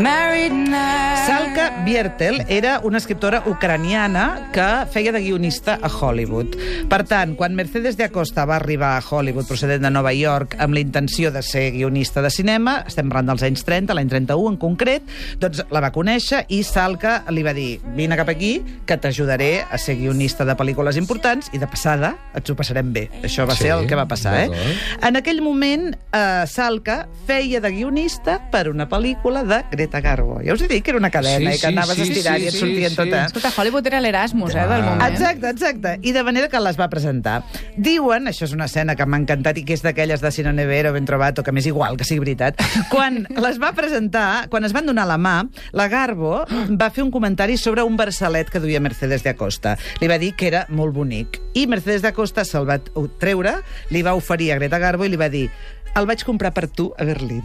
married 0.00 0.52
now. 0.52 1.15
Salka 1.26 1.82
Biertel 1.84 2.44
era 2.48 2.78
una 2.84 2.98
escriptora 2.98 3.42
ucraniana 3.46 4.50
que 4.52 4.86
feia 4.92 5.10
de 5.10 5.20
guionista 5.20 5.76
a 5.82 5.88
Hollywood. 5.88 6.54
Per 6.88 7.02
tant, 7.04 7.34
quan 7.34 7.54
Mercedes 7.58 7.96
de 7.98 8.04
Acosta 8.04 8.44
va 8.46 8.56
arribar 8.60 8.92
a 8.96 9.02
Hollywood 9.02 9.48
procedent 9.48 9.82
de 9.82 9.90
Nova 9.90 10.12
York 10.14 10.54
amb 10.62 10.74
la 10.76 10.80
intenció 10.80 11.32
de 11.34 11.42
ser 11.42 11.72
guionista 11.74 12.22
de 12.22 12.30
cinema, 12.30 12.76
estem 12.86 13.08
parlant 13.10 13.32
dels 13.32 13.42
anys 13.48 13.64
30, 13.66 13.96
l'any 13.98 14.08
31 14.12 14.52
en 14.54 14.58
concret, 14.62 15.02
doncs 15.42 15.64
la 15.74 15.82
va 15.82 15.90
conèixer 15.94 16.44
i 16.54 16.60
Salka 16.62 17.16
li 17.34 17.42
va 17.42 17.56
dir 17.56 17.80
vine 17.96 18.16
cap 18.20 18.30
aquí, 18.30 18.60
que 18.86 18.96
t'ajudaré 18.96 19.64
a 19.66 19.78
ser 19.82 19.96
guionista 19.98 20.46
de 20.46 20.54
pel·lícules 20.54 20.96
importants 21.00 21.50
i 21.52 21.58
de 21.58 21.66
passada 21.66 22.14
ens 22.38 22.50
ho 22.54 22.58
passarem 22.58 22.92
bé. 22.94 23.08
Això 23.26 23.48
va 23.50 23.56
Sí, 23.58 23.64
ser 23.66 23.74
el 23.80 23.88
que 23.90 23.98
va 23.98 24.06
passar, 24.06 24.36
eh? 24.44 24.78
En 25.02 25.16
aquell 25.18 25.42
moment, 25.42 25.90
eh, 26.12 26.44
Salka 26.46 27.08
feia 27.26 27.60
de 27.60 27.74
guionista 27.74 28.38
per 28.52 28.68
una 28.70 28.86
pel·lícula 28.88 29.42
de 29.42 29.64
Greta 29.74 30.00
Garbo. 30.00 30.38
Ja 30.46 30.54
us 30.54 30.62
he 30.62 30.68
dit 30.70 30.84
que 30.84 30.92
era 30.94 30.98
una 31.02 31.10
cadena 31.16 31.52
Sí, 31.52 31.56
i 31.56 31.60
que 31.60 31.66
sí, 31.66 31.72
anaves 31.72 31.98
sí, 31.98 32.06
estirant 32.06 32.38
sí, 32.38 32.44
i 32.44 32.50
et 32.50 32.56
sortien 32.56 32.92
sí. 32.92 32.98
totes. 33.00 33.30
Escolta, 33.30 33.52
Hollywood 33.56 33.90
era 33.90 34.00
l'Erasmus, 34.04 34.54
eh, 34.54 34.66
del 34.70 34.84
moment. 34.84 35.04
Exacte, 35.08 35.50
exacte. 35.50 35.94
I 36.02 36.14
de 36.16 36.24
manera 36.26 36.50
que 36.52 36.60
les 36.62 36.78
va 36.80 36.88
presentar. 36.92 37.38
Diuen, 37.76 38.30
això 38.30 38.46
és 38.48 38.54
una 38.56 38.68
escena 38.70 38.96
que 38.98 39.06
m'ha 39.06 39.20
encantat 39.22 39.60
i 39.60 39.64
que 39.66 39.76
és 39.76 39.84
d'aquelles 39.84 40.22
de 40.22 40.32
Sino 40.34 40.52
Nevero, 40.56 40.92
Ben 40.96 41.08
Trovato, 41.08 41.44
que 41.46 41.54
m'és 41.54 41.68
igual 41.68 41.98
que 41.98 42.06
sigui 42.08 42.22
veritat. 42.24 42.60
Quan 42.92 43.24
les 43.30 43.60
va 43.62 43.72
presentar, 43.76 44.48
quan 44.52 44.64
es 44.68 44.74
van 44.76 44.86
donar 44.86 45.06
la 45.08 45.18
mà, 45.18 45.36
la 45.76 45.88
Garbo 45.92 46.44
va 46.80 46.90
fer 46.90 47.04
un 47.04 47.12
comentari 47.14 47.56
sobre 47.60 47.84
un 47.86 47.96
versalet 47.96 48.50
que 48.50 48.62
duia 48.62 48.80
Mercedes 48.80 49.24
de 49.24 49.32
Acosta. 49.34 49.76
Li 50.00 50.10
va 50.10 50.20
dir 50.22 50.34
que 50.36 50.48
era 50.50 50.66
molt 50.68 50.94
bonic. 50.94 51.40
I 51.54 51.66
Mercedes 51.66 52.04
de 52.04 52.12
Acosta 52.12 52.44
se'l 52.44 52.68
va 52.68 52.80
treure, 53.20 53.58
li 53.90 54.04
va 54.06 54.16
oferir 54.18 54.52
a 54.52 54.60
Greta 54.60 54.80
Garbo 54.82 55.06
i 55.06 55.12
li 55.12 55.20
va 55.20 55.30
dir 55.32 55.48
el 55.96 56.04
vaig 56.08 56.26
comprar 56.28 56.52
per 56.52 56.68
tu 56.68 56.92
a 56.98 57.08
Berlín. 57.08 57.42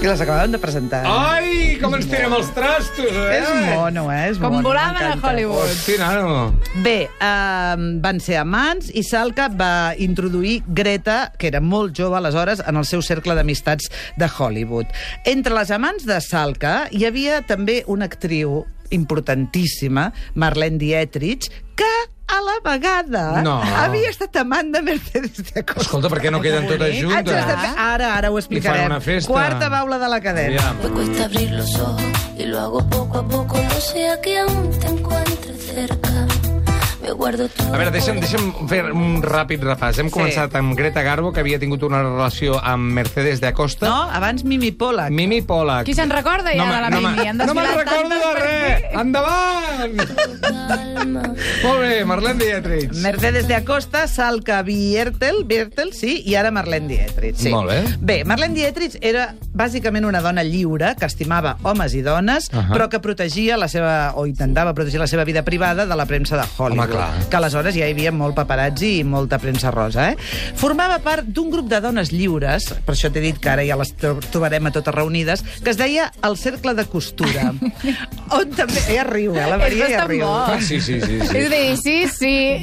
I 0.00 0.08
les 0.08 0.18
acabàvem 0.24 0.50
de 0.50 0.58
presentar. 0.58 1.02
Ai, 1.06 1.76
com 1.78 1.92
ens 1.94 2.08
tirem 2.10 2.32
els 2.34 2.48
trastos, 2.56 3.06
eh? 3.06 3.36
És 3.36 3.50
mono, 3.68 4.08
eh? 4.10 4.30
És 4.32 4.40
Com 4.40 4.56
mono, 4.56 4.64
volaven 4.66 4.96
a 4.96 5.12
m'encanta. 5.12 5.28
Hollywood. 5.30 5.68
Hosti, 5.70 5.94
nano. 6.00 6.54
Bé, 6.82 6.96
eh, 7.06 7.76
van 8.02 8.18
ser 8.20 8.40
amants 8.40 8.90
i 8.90 9.04
Salka 9.06 9.46
va 9.54 9.94
introduir 9.94 10.62
Greta, 10.66 11.32
que 11.38 11.52
era 11.52 11.60
molt 11.62 11.94
jove 11.94 12.18
aleshores, 12.18 12.64
en 12.66 12.80
el 12.80 12.88
seu 12.88 13.02
cercle 13.02 13.36
d'amistats 13.38 13.90
de 14.18 14.26
Hollywood. 14.26 14.90
Entre 15.24 15.54
les 15.54 15.70
amants 15.70 16.06
de 16.08 16.18
Salka 16.20 16.88
hi 16.90 17.06
havia 17.06 17.42
també 17.46 17.84
una 17.86 18.06
actriu 18.10 18.64
importantíssima, 18.90 20.10
Marlene 20.34 20.78
Dietrich, 20.78 21.46
que 21.76 21.92
a 22.42 22.46
la 22.50 22.70
vegada 22.72 23.42
No. 23.42 23.56
havia 23.62 24.10
estat 24.10 24.36
amant 24.42 24.72
de 24.74 24.82
Mercedes 24.82 25.36
de 25.52 25.60
Acosta. 25.60 25.82
Escolta, 25.86 26.08
per 26.12 26.20
què 26.22 26.30
no 26.34 26.40
queden 26.42 26.66
totes 26.68 26.98
juntes? 27.02 27.32
fer- 27.32 27.74
Ara, 27.78 28.14
ara 28.16 28.30
ho 28.30 28.38
explicarem. 28.38 28.86
una 28.86 29.00
festa. 29.00 29.30
Quarta 29.32 29.68
baula 29.68 29.98
de 29.98 30.08
la 30.08 30.20
cadena. 30.20 30.68
Aviam. 30.70 30.82
Me 30.82 30.90
cuesta 30.90 31.24
abrir 31.24 31.50
los 31.52 31.74
ojos 31.78 32.02
y 32.38 32.44
lo 32.44 32.60
hago 32.60 32.84
poco 32.88 33.18
a 33.18 33.28
poco. 33.28 33.58
No 33.62 33.80
sea 33.80 34.20
que 34.20 34.38
aún 34.40 34.70
te 34.80 34.86
encuentre 34.88 35.54
cerca. 35.56 36.26
A 37.02 37.76
veure, 37.76 37.90
deixa'm, 37.90 38.20
deixa'm 38.22 38.68
fer 38.70 38.84
un 38.94 39.16
ràpid 39.24 39.62
repàs. 39.66 39.98
Hem 39.98 40.06
Sí. 40.08 40.12
començat 40.14 40.54
amb 40.54 40.76
Greta 40.78 41.02
Garbo, 41.02 41.32
que 41.32 41.40
havia 41.40 41.58
tingut 41.58 41.82
una 41.82 42.00
relació 42.02 42.60
amb 42.62 42.92
Mercedes 42.92 43.40
de 43.40 43.48
Acosta. 43.48 43.88
No, 43.88 44.02
abans 44.10 44.44
Mimi 44.44 44.70
Pollack. 44.70 45.10
Mimi 45.10 45.42
Pollack. 45.42 45.84
Qui 45.84 45.94
se'n 45.94 46.10
recorda 46.10 46.54
ja 46.54 46.64
me- 46.64 46.74
de 46.74 46.80
la 46.80 46.90
no 46.90 47.00
Mimi? 47.00 47.26
Han 47.28 47.36
No 47.38 47.54
me'n 47.54 47.74
recordo 47.74 48.14
de 48.14 48.40
res! 48.40 48.84
Endavant! 48.92 49.96
Molt 51.64 51.80
bé, 51.80 52.04
Marlene 52.04 52.44
Dietrich. 52.44 52.92
Mercedes 53.02 53.48
de 53.48 53.54
Acosta, 53.56 54.06
Salka 54.06 54.62
Biertel, 54.62 55.44
Biertel, 55.44 55.92
sí, 55.92 56.22
i 56.24 56.34
ara 56.36 56.50
Marlene 56.50 56.88
Dietrich. 56.88 57.36
Sí. 57.36 57.48
Molt 57.50 57.70
bé. 57.70 57.82
Bé, 58.00 58.24
Marlene 58.24 58.54
Dietrich 58.54 58.96
era 59.00 59.34
bàsicament 59.52 60.06
una 60.08 60.20
dona 60.24 60.42
lliure, 60.42 60.94
que 60.98 61.06
estimava 61.06 61.56
homes 61.62 61.94
i 61.94 62.02
dones, 62.02 62.48
uh. 62.52 62.56
-huh. 62.56 62.72
però 62.72 62.88
que 62.88 63.00
protegia 63.00 63.56
la 63.56 63.68
seva, 63.68 64.12
o 64.16 64.26
intentava 64.26 64.74
protegir 64.74 64.98
la 65.00 65.06
seva 65.06 65.24
vida 65.24 65.42
privada 65.42 65.86
de 65.86 65.96
la 65.96 66.06
premsa 66.06 66.36
de 66.36 66.44
Hollywood. 66.56 66.88
Home, 66.88 66.96
clar. 66.96 67.28
Que 67.28 67.36
aleshores 67.36 67.74
ja 67.74 67.86
hi 67.86 67.92
havia 67.92 68.12
molt 68.12 68.34
paparazzi 68.34 68.98
i 68.98 69.04
molta 69.04 69.38
premsa 69.38 69.70
rosa, 69.70 70.10
eh? 70.10 70.16
Formava 70.54 70.98
part 70.98 71.26
d'un 71.26 71.50
grup 71.50 71.68
de 71.68 71.80
dones 71.80 72.12
lliures, 72.12 72.72
per 72.84 72.94
això 72.94 73.10
t'he 73.12 73.20
dit 73.20 73.38
que 73.38 73.50
ara 73.50 73.64
ja 73.64 73.76
les 73.76 73.94
tro- 73.96 74.20
trobarem 74.30 74.66
a 74.66 74.70
totes 74.70 74.94
reunides, 74.94 75.42
que 75.62 75.70
es 75.70 75.76
deia 75.76 76.12
el 76.22 76.36
Cercle 76.36 76.74
de 76.74 76.84
Costura. 76.86 77.52
on 78.30 78.50
també... 78.50 78.80
Ella 78.88 79.04
riu, 79.04 79.36
eh? 79.36 79.46
La 79.48 79.58
Maria 79.58 79.88
ja 79.88 80.06
riu. 80.06 80.26
Ah, 80.26 80.58
sí, 80.60 80.80
sí, 80.80 81.00
sí. 81.00 81.20
sí. 81.20 81.36
És 81.36 81.50
dir, 81.50 81.76
sí, 81.76 82.08
sí. 82.08 82.62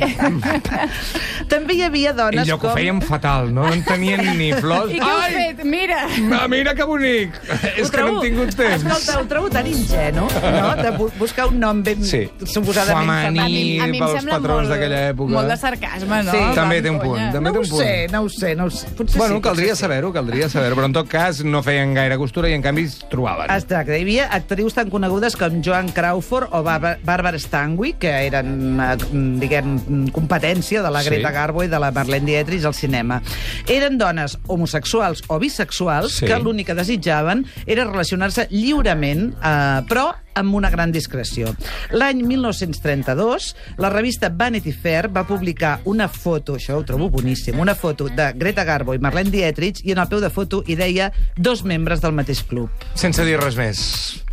També 1.49 1.73
hi 1.73 1.83
havia 1.83 2.13
dones 2.13 2.47
I 2.47 2.49
allò 2.49 2.59
que 2.59 2.67
ho 2.67 2.69
com... 2.69 2.77
feien 2.77 3.01
fatal, 3.01 3.53
no? 3.53 3.59
No 3.59 3.73
en 3.73 3.83
tenien 3.83 4.21
ni 4.37 4.51
flors. 4.55 4.91
I 4.93 4.99
què 5.01 5.09
heu 5.11 5.23
fet? 5.33 5.63
Mira. 5.67 6.03
Ah, 6.39 6.47
mira 6.51 6.75
que 6.79 6.87
bonic! 6.87 7.35
És 7.81 7.91
que 7.91 8.01
no 8.01 8.07
hem 8.13 8.19
tingut 8.23 8.55
temps. 8.55 8.85
Escolta, 8.85 9.17
ho 9.19 9.25
trobo 9.29 9.49
tan 9.53 9.67
ingenu, 9.67 10.25
no?, 10.25 10.69
de 10.79 10.91
bu 10.95 11.09
buscar 11.19 11.47
un 11.51 11.59
nom 11.59 11.81
ben 11.83 11.99
Sí. 12.03 12.23
suposadament 12.47 13.09
Femení. 13.27 13.79
a 13.79 13.87
mi 13.87 13.97
em 13.99 14.05
pels 14.05 14.15
sembla 14.21 14.37
patrons 14.39 14.69
d'aquella 14.71 15.01
època. 15.11 15.33
Molt 15.35 15.51
de 15.51 15.57
sarcasme, 15.59 16.21
no? 16.23 16.31
Sí. 16.31 16.43
També 16.55 16.81
té 16.81 16.89
un 16.93 16.99
punt, 17.03 17.19
també 17.35 17.49
No 17.49 17.51
té 17.53 17.59
ho 17.59 17.61
un 17.61 17.69
punt. 17.69 17.83
sé, 17.83 18.07
no 18.13 18.21
ho 18.23 18.29
sé, 18.29 18.55
no 18.55 18.65
ho 18.65 18.73
sé. 18.73 18.87
Potser 18.97 19.19
Bueno, 19.19 19.35
sí, 19.35 19.41
caldria 19.49 19.75
sí. 19.75 19.81
saber-ho, 19.83 20.13
caldria 20.15 20.49
saber-ho, 20.49 20.75
però 20.79 20.85
en 20.89 20.93
tot 20.93 21.07
cas 21.11 21.43
no 21.43 21.61
feien 21.63 21.93
gaire 21.93 22.17
costura 22.17 22.49
i 22.49 22.53
en 22.55 22.61
canvi 22.63 22.83
es 22.87 22.97
trobaven. 23.11 23.51
Exacte, 23.51 23.97
hi 23.99 24.01
havia 24.07 24.29
actrius 24.39 24.73
tan 24.77 24.89
conegudes 24.89 25.35
com 25.35 25.59
Joan 25.65 25.89
Crawford 25.91 26.49
o 26.55 26.63
Bàrbara 26.63 27.37
Stanwyck, 27.39 27.99
que 27.99 28.13
eren, 28.27 28.79
eh, 28.79 28.95
diguem, 29.41 30.09
competència 30.15 30.81
de 30.81 30.89
la 30.91 31.01
Sí. 31.03 31.09
Greta 31.09 31.31
Garbo 31.31 31.63
i 31.63 31.67
de 31.67 31.79
la 31.79 31.91
Marlene 31.91 32.25
Dietrich 32.25 32.63
al 32.65 32.73
cinema. 32.73 33.21
Eren 33.67 33.97
dones 33.97 34.37
homosexuals 34.47 35.23
o 35.27 35.39
bisexuals 35.39 36.13
Sí. 36.19 36.25
que 36.25 36.37
l'únic 36.39 36.68
que 36.69 36.77
desitjaven 36.77 37.43
era 37.65 37.87
relacionar-se 37.89 38.45
lliurement, 38.53 39.31
eh, 39.33 39.81
però 39.89 40.11
amb 40.39 40.55
una 40.55 40.69
gran 40.69 40.93
discreció. 40.93 41.51
L'any 41.91 42.21
1932, 42.23 43.55
la 43.81 43.89
revista 43.89 44.29
Vanity 44.29 44.71
Fair 44.71 45.09
va 45.11 45.25
publicar 45.27 45.79
una 45.89 46.07
foto, 46.07 46.55
això 46.55 46.77
ho 46.77 46.85
trobo 46.87 47.09
boníssim, 47.09 47.59
una 47.59 47.75
foto 47.75 48.07
de 48.07 48.31
Greta 48.37 48.63
Garbo 48.63 48.95
i 48.95 49.01
Marlene 49.01 49.33
Dietrich, 49.33 49.83
i 49.83 49.95
en 49.95 50.03
el 50.03 50.07
peu 50.11 50.21
de 50.23 50.31
foto 50.33 50.63
hi 50.67 50.77
deia 50.79 51.11
dos 51.35 51.65
membres 51.65 52.05
del 52.05 52.15
mateix 52.15 52.45
club. 52.47 52.69
Sense 52.95 53.25
dir 53.25 53.39
res 53.41 53.59
més. 53.59 53.81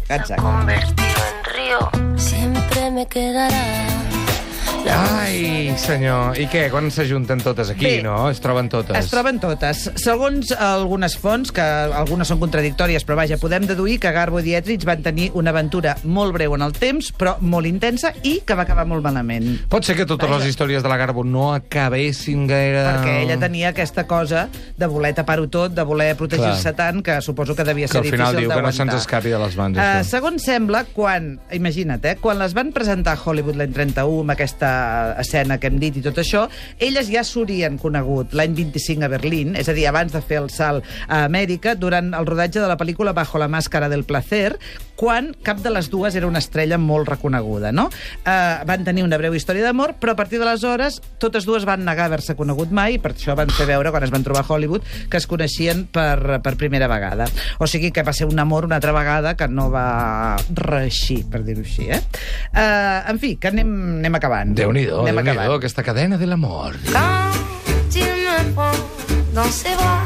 Exacte. 0.06 0.36
Convertido 0.42 1.24
en 1.32 1.42
río, 1.56 2.16
siempre 2.16 2.90
me 2.92 3.06
quedará. 3.06 4.15
Ai, 4.86 5.74
senyor. 5.78 6.36
I 6.38 6.46
què? 6.50 6.66
Quan 6.70 6.86
s'ajunten 6.94 7.40
totes 7.42 7.72
aquí, 7.72 7.84
Bé, 7.84 8.02
no? 8.04 8.28
Es 8.30 8.38
troben 8.42 8.68
totes. 8.70 8.96
Es 8.96 9.10
troben 9.10 9.40
totes. 9.42 9.86
Segons 9.98 10.52
algunes 10.54 11.16
fonts, 11.18 11.50
que 11.54 11.64
algunes 11.64 12.30
són 12.30 12.38
contradictòries, 12.42 13.04
però 13.06 13.16
vaja, 13.18 13.38
podem 13.42 13.66
deduir 13.66 13.98
que 14.02 14.12
Garbo 14.14 14.38
i 14.40 14.46
Dietrich 14.46 14.86
van 14.86 15.02
tenir 15.02 15.30
una 15.34 15.50
aventura 15.50 15.96
molt 16.04 16.36
breu 16.36 16.54
en 16.54 16.62
el 16.66 16.72
temps, 16.76 17.10
però 17.18 17.34
molt 17.42 17.66
intensa, 17.66 18.12
i 18.22 18.38
que 18.46 18.54
va 18.58 18.62
acabar 18.66 18.86
molt 18.86 19.02
malament. 19.04 19.48
Pot 19.72 19.88
ser 19.88 19.96
que 19.98 20.06
totes 20.06 20.30
les 20.36 20.46
històries 20.52 20.84
de 20.86 20.92
la 20.92 20.98
Garbo 21.00 21.24
no 21.26 21.48
acabessin 21.54 22.46
gaire... 22.46 22.84
Perquè 22.86 23.16
ella 23.24 23.38
tenia 23.42 23.72
aquesta 23.74 24.06
cosa 24.06 24.46
de 24.78 24.86
voler 24.90 25.12
tapar-ho 25.18 25.48
tot, 25.50 25.74
de 25.74 25.82
voler 25.86 26.12
protegir-se 26.16 26.72
tant, 26.78 27.02
que 27.02 27.18
suposo 27.26 27.58
que 27.58 27.66
devia 27.66 27.90
Que 27.90 27.98
ser 27.98 28.04
al 28.04 28.08
final 28.10 28.32
difícil 28.32 28.46
diu 28.46 28.50
que 28.54 28.54
no 28.54 28.70
d'aguantar. 28.70 28.78
se'ns 28.78 29.02
escapi 29.02 29.34
de 29.34 29.42
les 29.42 29.58
mans, 29.58 29.74
Uh, 29.76 30.00
segons 30.08 30.40
sembla, 30.46 30.84
quan, 30.94 31.34
imagina't, 31.52 32.00
eh, 32.06 32.14
quan 32.20 32.38
les 32.40 32.54
van 32.56 32.70
presentar 32.72 33.16
a 33.16 33.20
Hollywood 33.20 33.58
l'any 33.58 33.74
31, 33.74 34.22
amb 34.22 34.32
aquesta 34.32 34.70
escena 35.22 35.58
que 35.60 35.70
hem 35.70 35.78
dit 35.82 36.00
i 36.00 36.04
tot 36.04 36.18
això, 36.22 36.46
elles 36.78 37.10
ja 37.12 37.24
s'haurien 37.26 37.78
conegut 37.82 38.34
l'any 38.36 38.56
25 38.56 39.06
a 39.06 39.12
Berlín, 39.12 39.54
és 39.56 39.68
a 39.68 39.76
dir, 39.76 39.86
abans 39.88 40.12
de 40.14 40.22
fer 40.22 40.40
el 40.42 40.50
salt 40.54 40.86
a 41.08 41.24
Amèrica, 41.26 41.76
durant 41.78 42.12
el 42.16 42.28
rodatge 42.28 42.60
de 42.60 42.68
la 42.70 42.78
pel·lícula 42.80 43.14
Bajo 43.16 43.40
la 43.40 43.50
màscara 43.52 43.90
del 43.92 44.04
placer, 44.04 44.56
quan 44.96 45.30
cap 45.44 45.60
de 45.62 45.70
les 45.70 45.90
dues 45.92 46.16
era 46.16 46.26
una 46.26 46.40
estrella 46.40 46.78
molt 46.80 47.08
reconeguda, 47.10 47.70
no? 47.72 47.86
Uh, 48.24 48.64
van 48.66 48.84
tenir 48.86 49.04
una 49.04 49.18
breu 49.20 49.36
història 49.36 49.66
d'amor, 49.68 49.94
però 50.00 50.14
a 50.14 50.18
partir 50.18 50.40
d'aleshores 50.40 51.00
totes 51.22 51.44
dues 51.46 51.66
van 51.68 51.84
negar 51.84 52.08
haver-se 52.08 52.36
conegut 52.38 52.72
mai, 52.72 52.96
i 52.96 53.02
per 53.02 53.12
això 53.12 53.36
van 53.36 53.52
fer 53.52 53.68
veure, 53.68 53.92
quan 53.92 54.06
es 54.06 54.12
van 54.14 54.24
trobar 54.26 54.44
a 54.46 54.48
Hollywood, 54.48 54.86
que 55.12 55.20
es 55.20 55.28
coneixien 55.28 55.84
per, 55.92 56.40
per 56.42 56.56
primera 56.56 56.88
vegada. 56.88 57.28
O 57.60 57.68
sigui 57.70 57.92
que 57.92 58.04
va 58.06 58.16
ser 58.16 58.28
un 58.30 58.40
amor 58.40 58.66
una 58.66 58.80
altra 58.80 58.94
vegada 58.96 59.36
que 59.36 59.48
no 59.48 59.68
va 59.70 60.36
reeixir, 60.56 61.22
per 61.30 61.42
dir-ho 61.46 61.64
així, 61.64 61.90
eh? 61.92 62.00
Uh, 62.56 63.12
en 63.12 63.20
fi, 63.22 63.36
que 63.40 63.52
anem, 63.52 63.72
anem 64.00 64.18
acabant. 64.18 64.56
Déu-n'hi-do, 64.66 65.00
Anem 65.04 65.14
déu-n'hi-do, 65.14 65.40
acabant. 65.40 65.58
aquesta 65.60 65.82
cadena 65.86 66.16
de 66.18 66.26
l'amor. 66.26 66.72
Quand 66.90 67.94
il 67.94 68.02
me 68.02 68.52
prend 68.54 68.72
dans 69.32 69.50
ses 69.50 69.74
bras, 69.76 70.02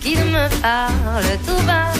qu'il 0.00 0.20
me 0.30 0.46
parle 0.62 1.38
tout 1.44 1.66
bas. 1.66 1.90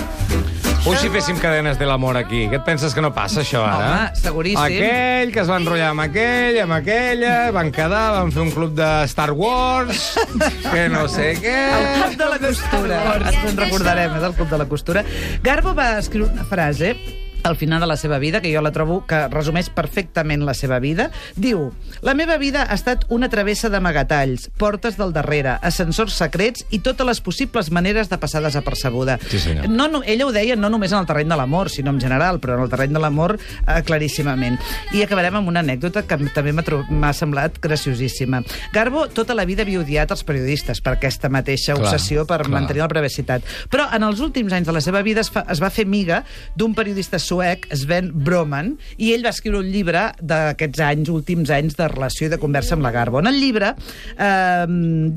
Ui, 0.87 0.97
si 0.97 1.11
féssim 1.11 1.37
cadenes 1.37 1.77
de 1.77 1.85
l'amor 1.85 2.17
aquí. 2.17 2.47
Què 2.49 2.57
et 2.61 2.65
penses 2.65 2.95
que 2.95 3.03
no 3.05 3.11
passa, 3.13 3.43
això, 3.43 3.61
ara? 3.67 3.89
Home, 3.89 4.21
seguríssim. 4.23 4.63
Aquell 4.63 5.33
que 5.35 5.43
es 5.43 5.51
va 5.51 5.59
enrotllar 5.61 5.91
amb 5.93 6.05
aquell, 6.07 6.61
amb 6.63 6.77
aquella, 6.79 7.35
van 7.53 7.73
quedar, 7.75 8.05
van 8.15 8.33
fer 8.33 8.41
un 8.47 8.53
club 8.55 8.73
de 8.79 8.89
Star 9.11 9.33
Wars, 9.37 10.15
que 10.73 10.87
no 10.89 11.05
sé 11.11 11.35
què... 11.43 11.57
El 11.75 11.89
Club 11.99 12.19
de 12.23 12.31
la 12.31 12.39
Costura. 12.47 13.03
Ens 13.19 13.45
en 13.51 13.61
recordarem, 13.67 14.17
és 14.17 14.29
el 14.31 14.39
Club 14.39 14.49
de 14.55 14.63
la 14.63 14.69
Costura. 14.71 15.05
Garbo 15.45 15.75
va 15.77 15.91
escriure 15.99 16.31
una 16.33 16.47
frase 16.49 16.95
al 17.43 17.57
final 17.57 17.81
de 17.81 17.87
la 17.87 17.97
seva 17.97 18.19
vida, 18.19 18.41
que 18.41 18.53
jo 18.55 18.63
la 18.63 18.73
trobo 18.73 19.05
que 19.07 19.27
resumeix 19.29 19.71
perfectament 19.71 20.45
la 20.47 20.55
seva 20.55 20.79
vida, 20.79 21.11
diu 21.37 21.71
La 22.03 22.15
meva 22.15 22.37
vida 22.39 22.63
ha 22.69 22.75
estat 22.77 23.05
una 23.11 23.29
travessa 23.29 23.69
d'amagatalls, 23.73 24.49
portes 24.59 24.97
del 24.99 25.13
darrere, 25.13 25.57
ascensors 25.67 26.15
secrets 26.15 26.65
i 26.71 26.79
totes 26.85 27.07
les 27.07 27.21
possibles 27.21 27.71
maneres 27.75 28.09
de 28.11 28.19
passar 28.19 28.43
desapercebuda. 28.45 29.19
Sí, 29.31 29.41
senyor. 29.43 29.69
No, 29.69 29.89
no, 29.89 30.03
ella 30.07 30.27
ho 30.27 30.33
deia 30.33 30.57
no 30.57 30.71
només 30.71 30.93
en 30.93 31.01
el 31.01 31.09
terreny 31.09 31.33
de 31.33 31.39
l'amor, 31.41 31.71
sinó 31.71 31.91
en 31.91 32.01
general, 32.01 32.39
però 32.41 32.55
en 32.55 32.63
el 32.67 32.71
terreny 32.71 32.95
de 32.95 33.03
l'amor 33.03 33.37
eh, 33.39 33.81
claríssimament. 33.87 34.59
I 34.95 35.03
acabarem 35.03 35.41
amb 35.41 35.51
una 35.51 35.65
anècdota 35.65 36.05
que 36.07 36.21
també 36.35 36.53
m'ha 36.55 37.13
semblat 37.17 37.59
graciosíssima. 37.63 38.43
Garbo 38.73 39.07
tota 39.15 39.35
la 39.35 39.47
vida 39.49 39.65
havia 39.67 39.81
odiat 39.83 40.15
els 40.15 40.25
periodistes 40.27 40.83
per 40.85 40.97
aquesta 40.97 41.31
mateixa 41.33 41.75
Clar, 41.75 41.87
obsessió 41.87 42.27
per 42.29 42.43
clar. 42.45 42.53
mantenir 42.55 42.85
la 42.85 42.91
privacitat. 42.93 43.47
Però 43.73 43.89
en 43.95 44.07
els 44.07 44.23
últims 44.25 44.53
anys 44.55 44.69
de 44.69 44.77
la 44.77 44.83
seva 44.85 45.03
vida 45.03 45.25
es, 45.25 45.33
fa, 45.35 45.45
es 45.51 45.63
va 45.63 45.71
fer 45.75 45.87
amiga 45.89 46.23
d'un 46.57 46.75
periodista 46.79 47.19
suec, 47.29 47.69
Sven 47.77 48.11
Broman, 48.25 48.75
i 48.97 49.13
ell 49.15 49.25
va 49.27 49.33
escriure 49.35 49.61
un 49.63 49.69
llibre 49.73 50.09
d'aquests 50.19 50.83
anys, 50.85 51.11
últims 51.13 51.53
anys 51.55 51.77
de 51.79 51.89
relació 51.93 52.29
i 52.29 52.33
de 52.33 52.41
conversa 52.41 52.77
amb 52.77 52.87
la 52.87 52.93
Garbo. 52.95 53.21
En 53.21 53.31
el 53.31 53.41
llibre 53.41 53.75
eh, 53.75 54.65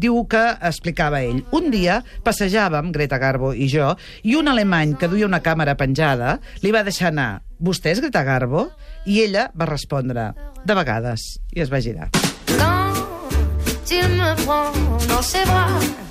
diu 0.01 0.21
que 0.31 0.43
explicava 0.71 1.23
ell. 1.25 1.41
Un 1.57 1.71
dia 1.73 2.01
passejàvem, 2.25 2.91
Greta 2.95 3.19
Garbo 3.21 3.53
i 3.53 3.69
jo, 3.71 3.93
i 4.23 4.35
un 4.39 4.51
alemany 4.51 4.97
que 4.99 5.09
duia 5.11 5.29
una 5.29 5.41
càmera 5.43 5.77
penjada 5.79 6.37
li 6.61 6.73
va 6.75 6.85
deixar 6.87 7.11
anar 7.11 7.31
«Vostè 7.61 7.95
és 7.95 8.01
Greta 8.03 8.25
Garbo?» 8.27 8.69
I 9.05 9.23
ella 9.23 9.47
va 9.57 9.69
respondre 9.69 10.31
«De 10.65 10.77
vegades», 10.77 11.39
i 11.55 11.63
es 11.63 11.71
va 11.73 11.81
girar. 11.81 12.11
Quand 12.57 13.91
il 13.91 14.07
me 14.15 14.35
prend 14.45 15.07
dans 15.07 15.21
ses 15.21 15.45
bras. 15.45 16.10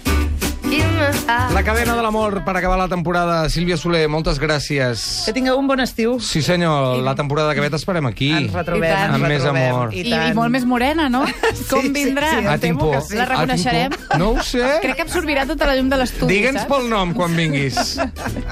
La 1.54 1.62
cadena 1.64 1.96
de 1.96 2.02
l'amor 2.02 2.44
per 2.44 2.52
acabar 2.56 2.76
la 2.78 2.86
temporada. 2.88 3.48
Sílvia 3.50 3.76
Soler, 3.76 4.04
moltes 4.08 4.38
gràcies. 4.38 5.02
Que 5.26 5.32
tingueu 5.34 5.58
un 5.58 5.66
bon 5.66 5.80
estiu. 5.82 6.18
Sí, 6.22 6.42
senyor, 6.46 7.00
la 7.02 7.14
temporada 7.18 7.54
que 7.56 7.60
ve 7.64 7.70
t'esperem 7.72 8.06
aquí. 8.06 8.28
Ens 8.36 8.54
retrobem, 8.54 8.84
I 8.86 8.92
tant. 8.94 9.14
Amb 9.16 9.26
més 9.26 9.42
retrobem. 9.42 9.66
amor. 9.74 9.94
I, 9.94 10.04
I 10.14 10.32
molt 10.36 10.54
més 10.54 10.64
morena, 10.68 11.08
no? 11.10 11.24
Com 11.72 11.82
sí, 11.82 11.92
vindrà? 11.94 12.30
sí, 12.36 12.46
Ah, 12.46 12.54
em 12.54 12.62
tinc 12.62 12.78
temo 12.78 12.84
por. 12.86 12.94
que 12.94 13.02
sí. 13.08 13.18
La 13.18 13.26
reconeixerem? 13.32 13.96
Ah. 14.10 14.18
No 14.22 14.30
ho 14.36 14.42
sé. 14.46 14.62
Crec 14.84 14.96
que 15.00 15.06
absorbirà 15.08 15.46
tota 15.50 15.66
la 15.70 15.76
llum 15.78 15.90
de 15.90 15.98
l'estudi, 16.02 16.34
Digue'ns 16.38 16.66
pel 16.70 16.88
nom 16.92 17.14
quan 17.18 17.34
vinguis. 17.36 17.96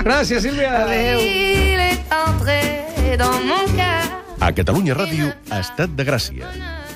Gràcies, 0.02 0.42
Sílvia. 0.42 0.74
Adéu. 0.84 1.18
Il 1.22 1.80
est 1.86 2.14
entré 2.18 3.16
dans 3.18 3.38
mon 3.46 3.66
cœur. 3.78 4.06
A 4.40 4.52
Catalunya 4.54 4.94
Ràdio, 4.94 5.32
Estat 5.50 5.90
de 5.98 6.04
Gràcia, 6.06 6.46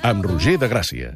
amb 0.06 0.24
Roger 0.24 0.58
de 0.62 0.68
Gràcia. 0.70 1.10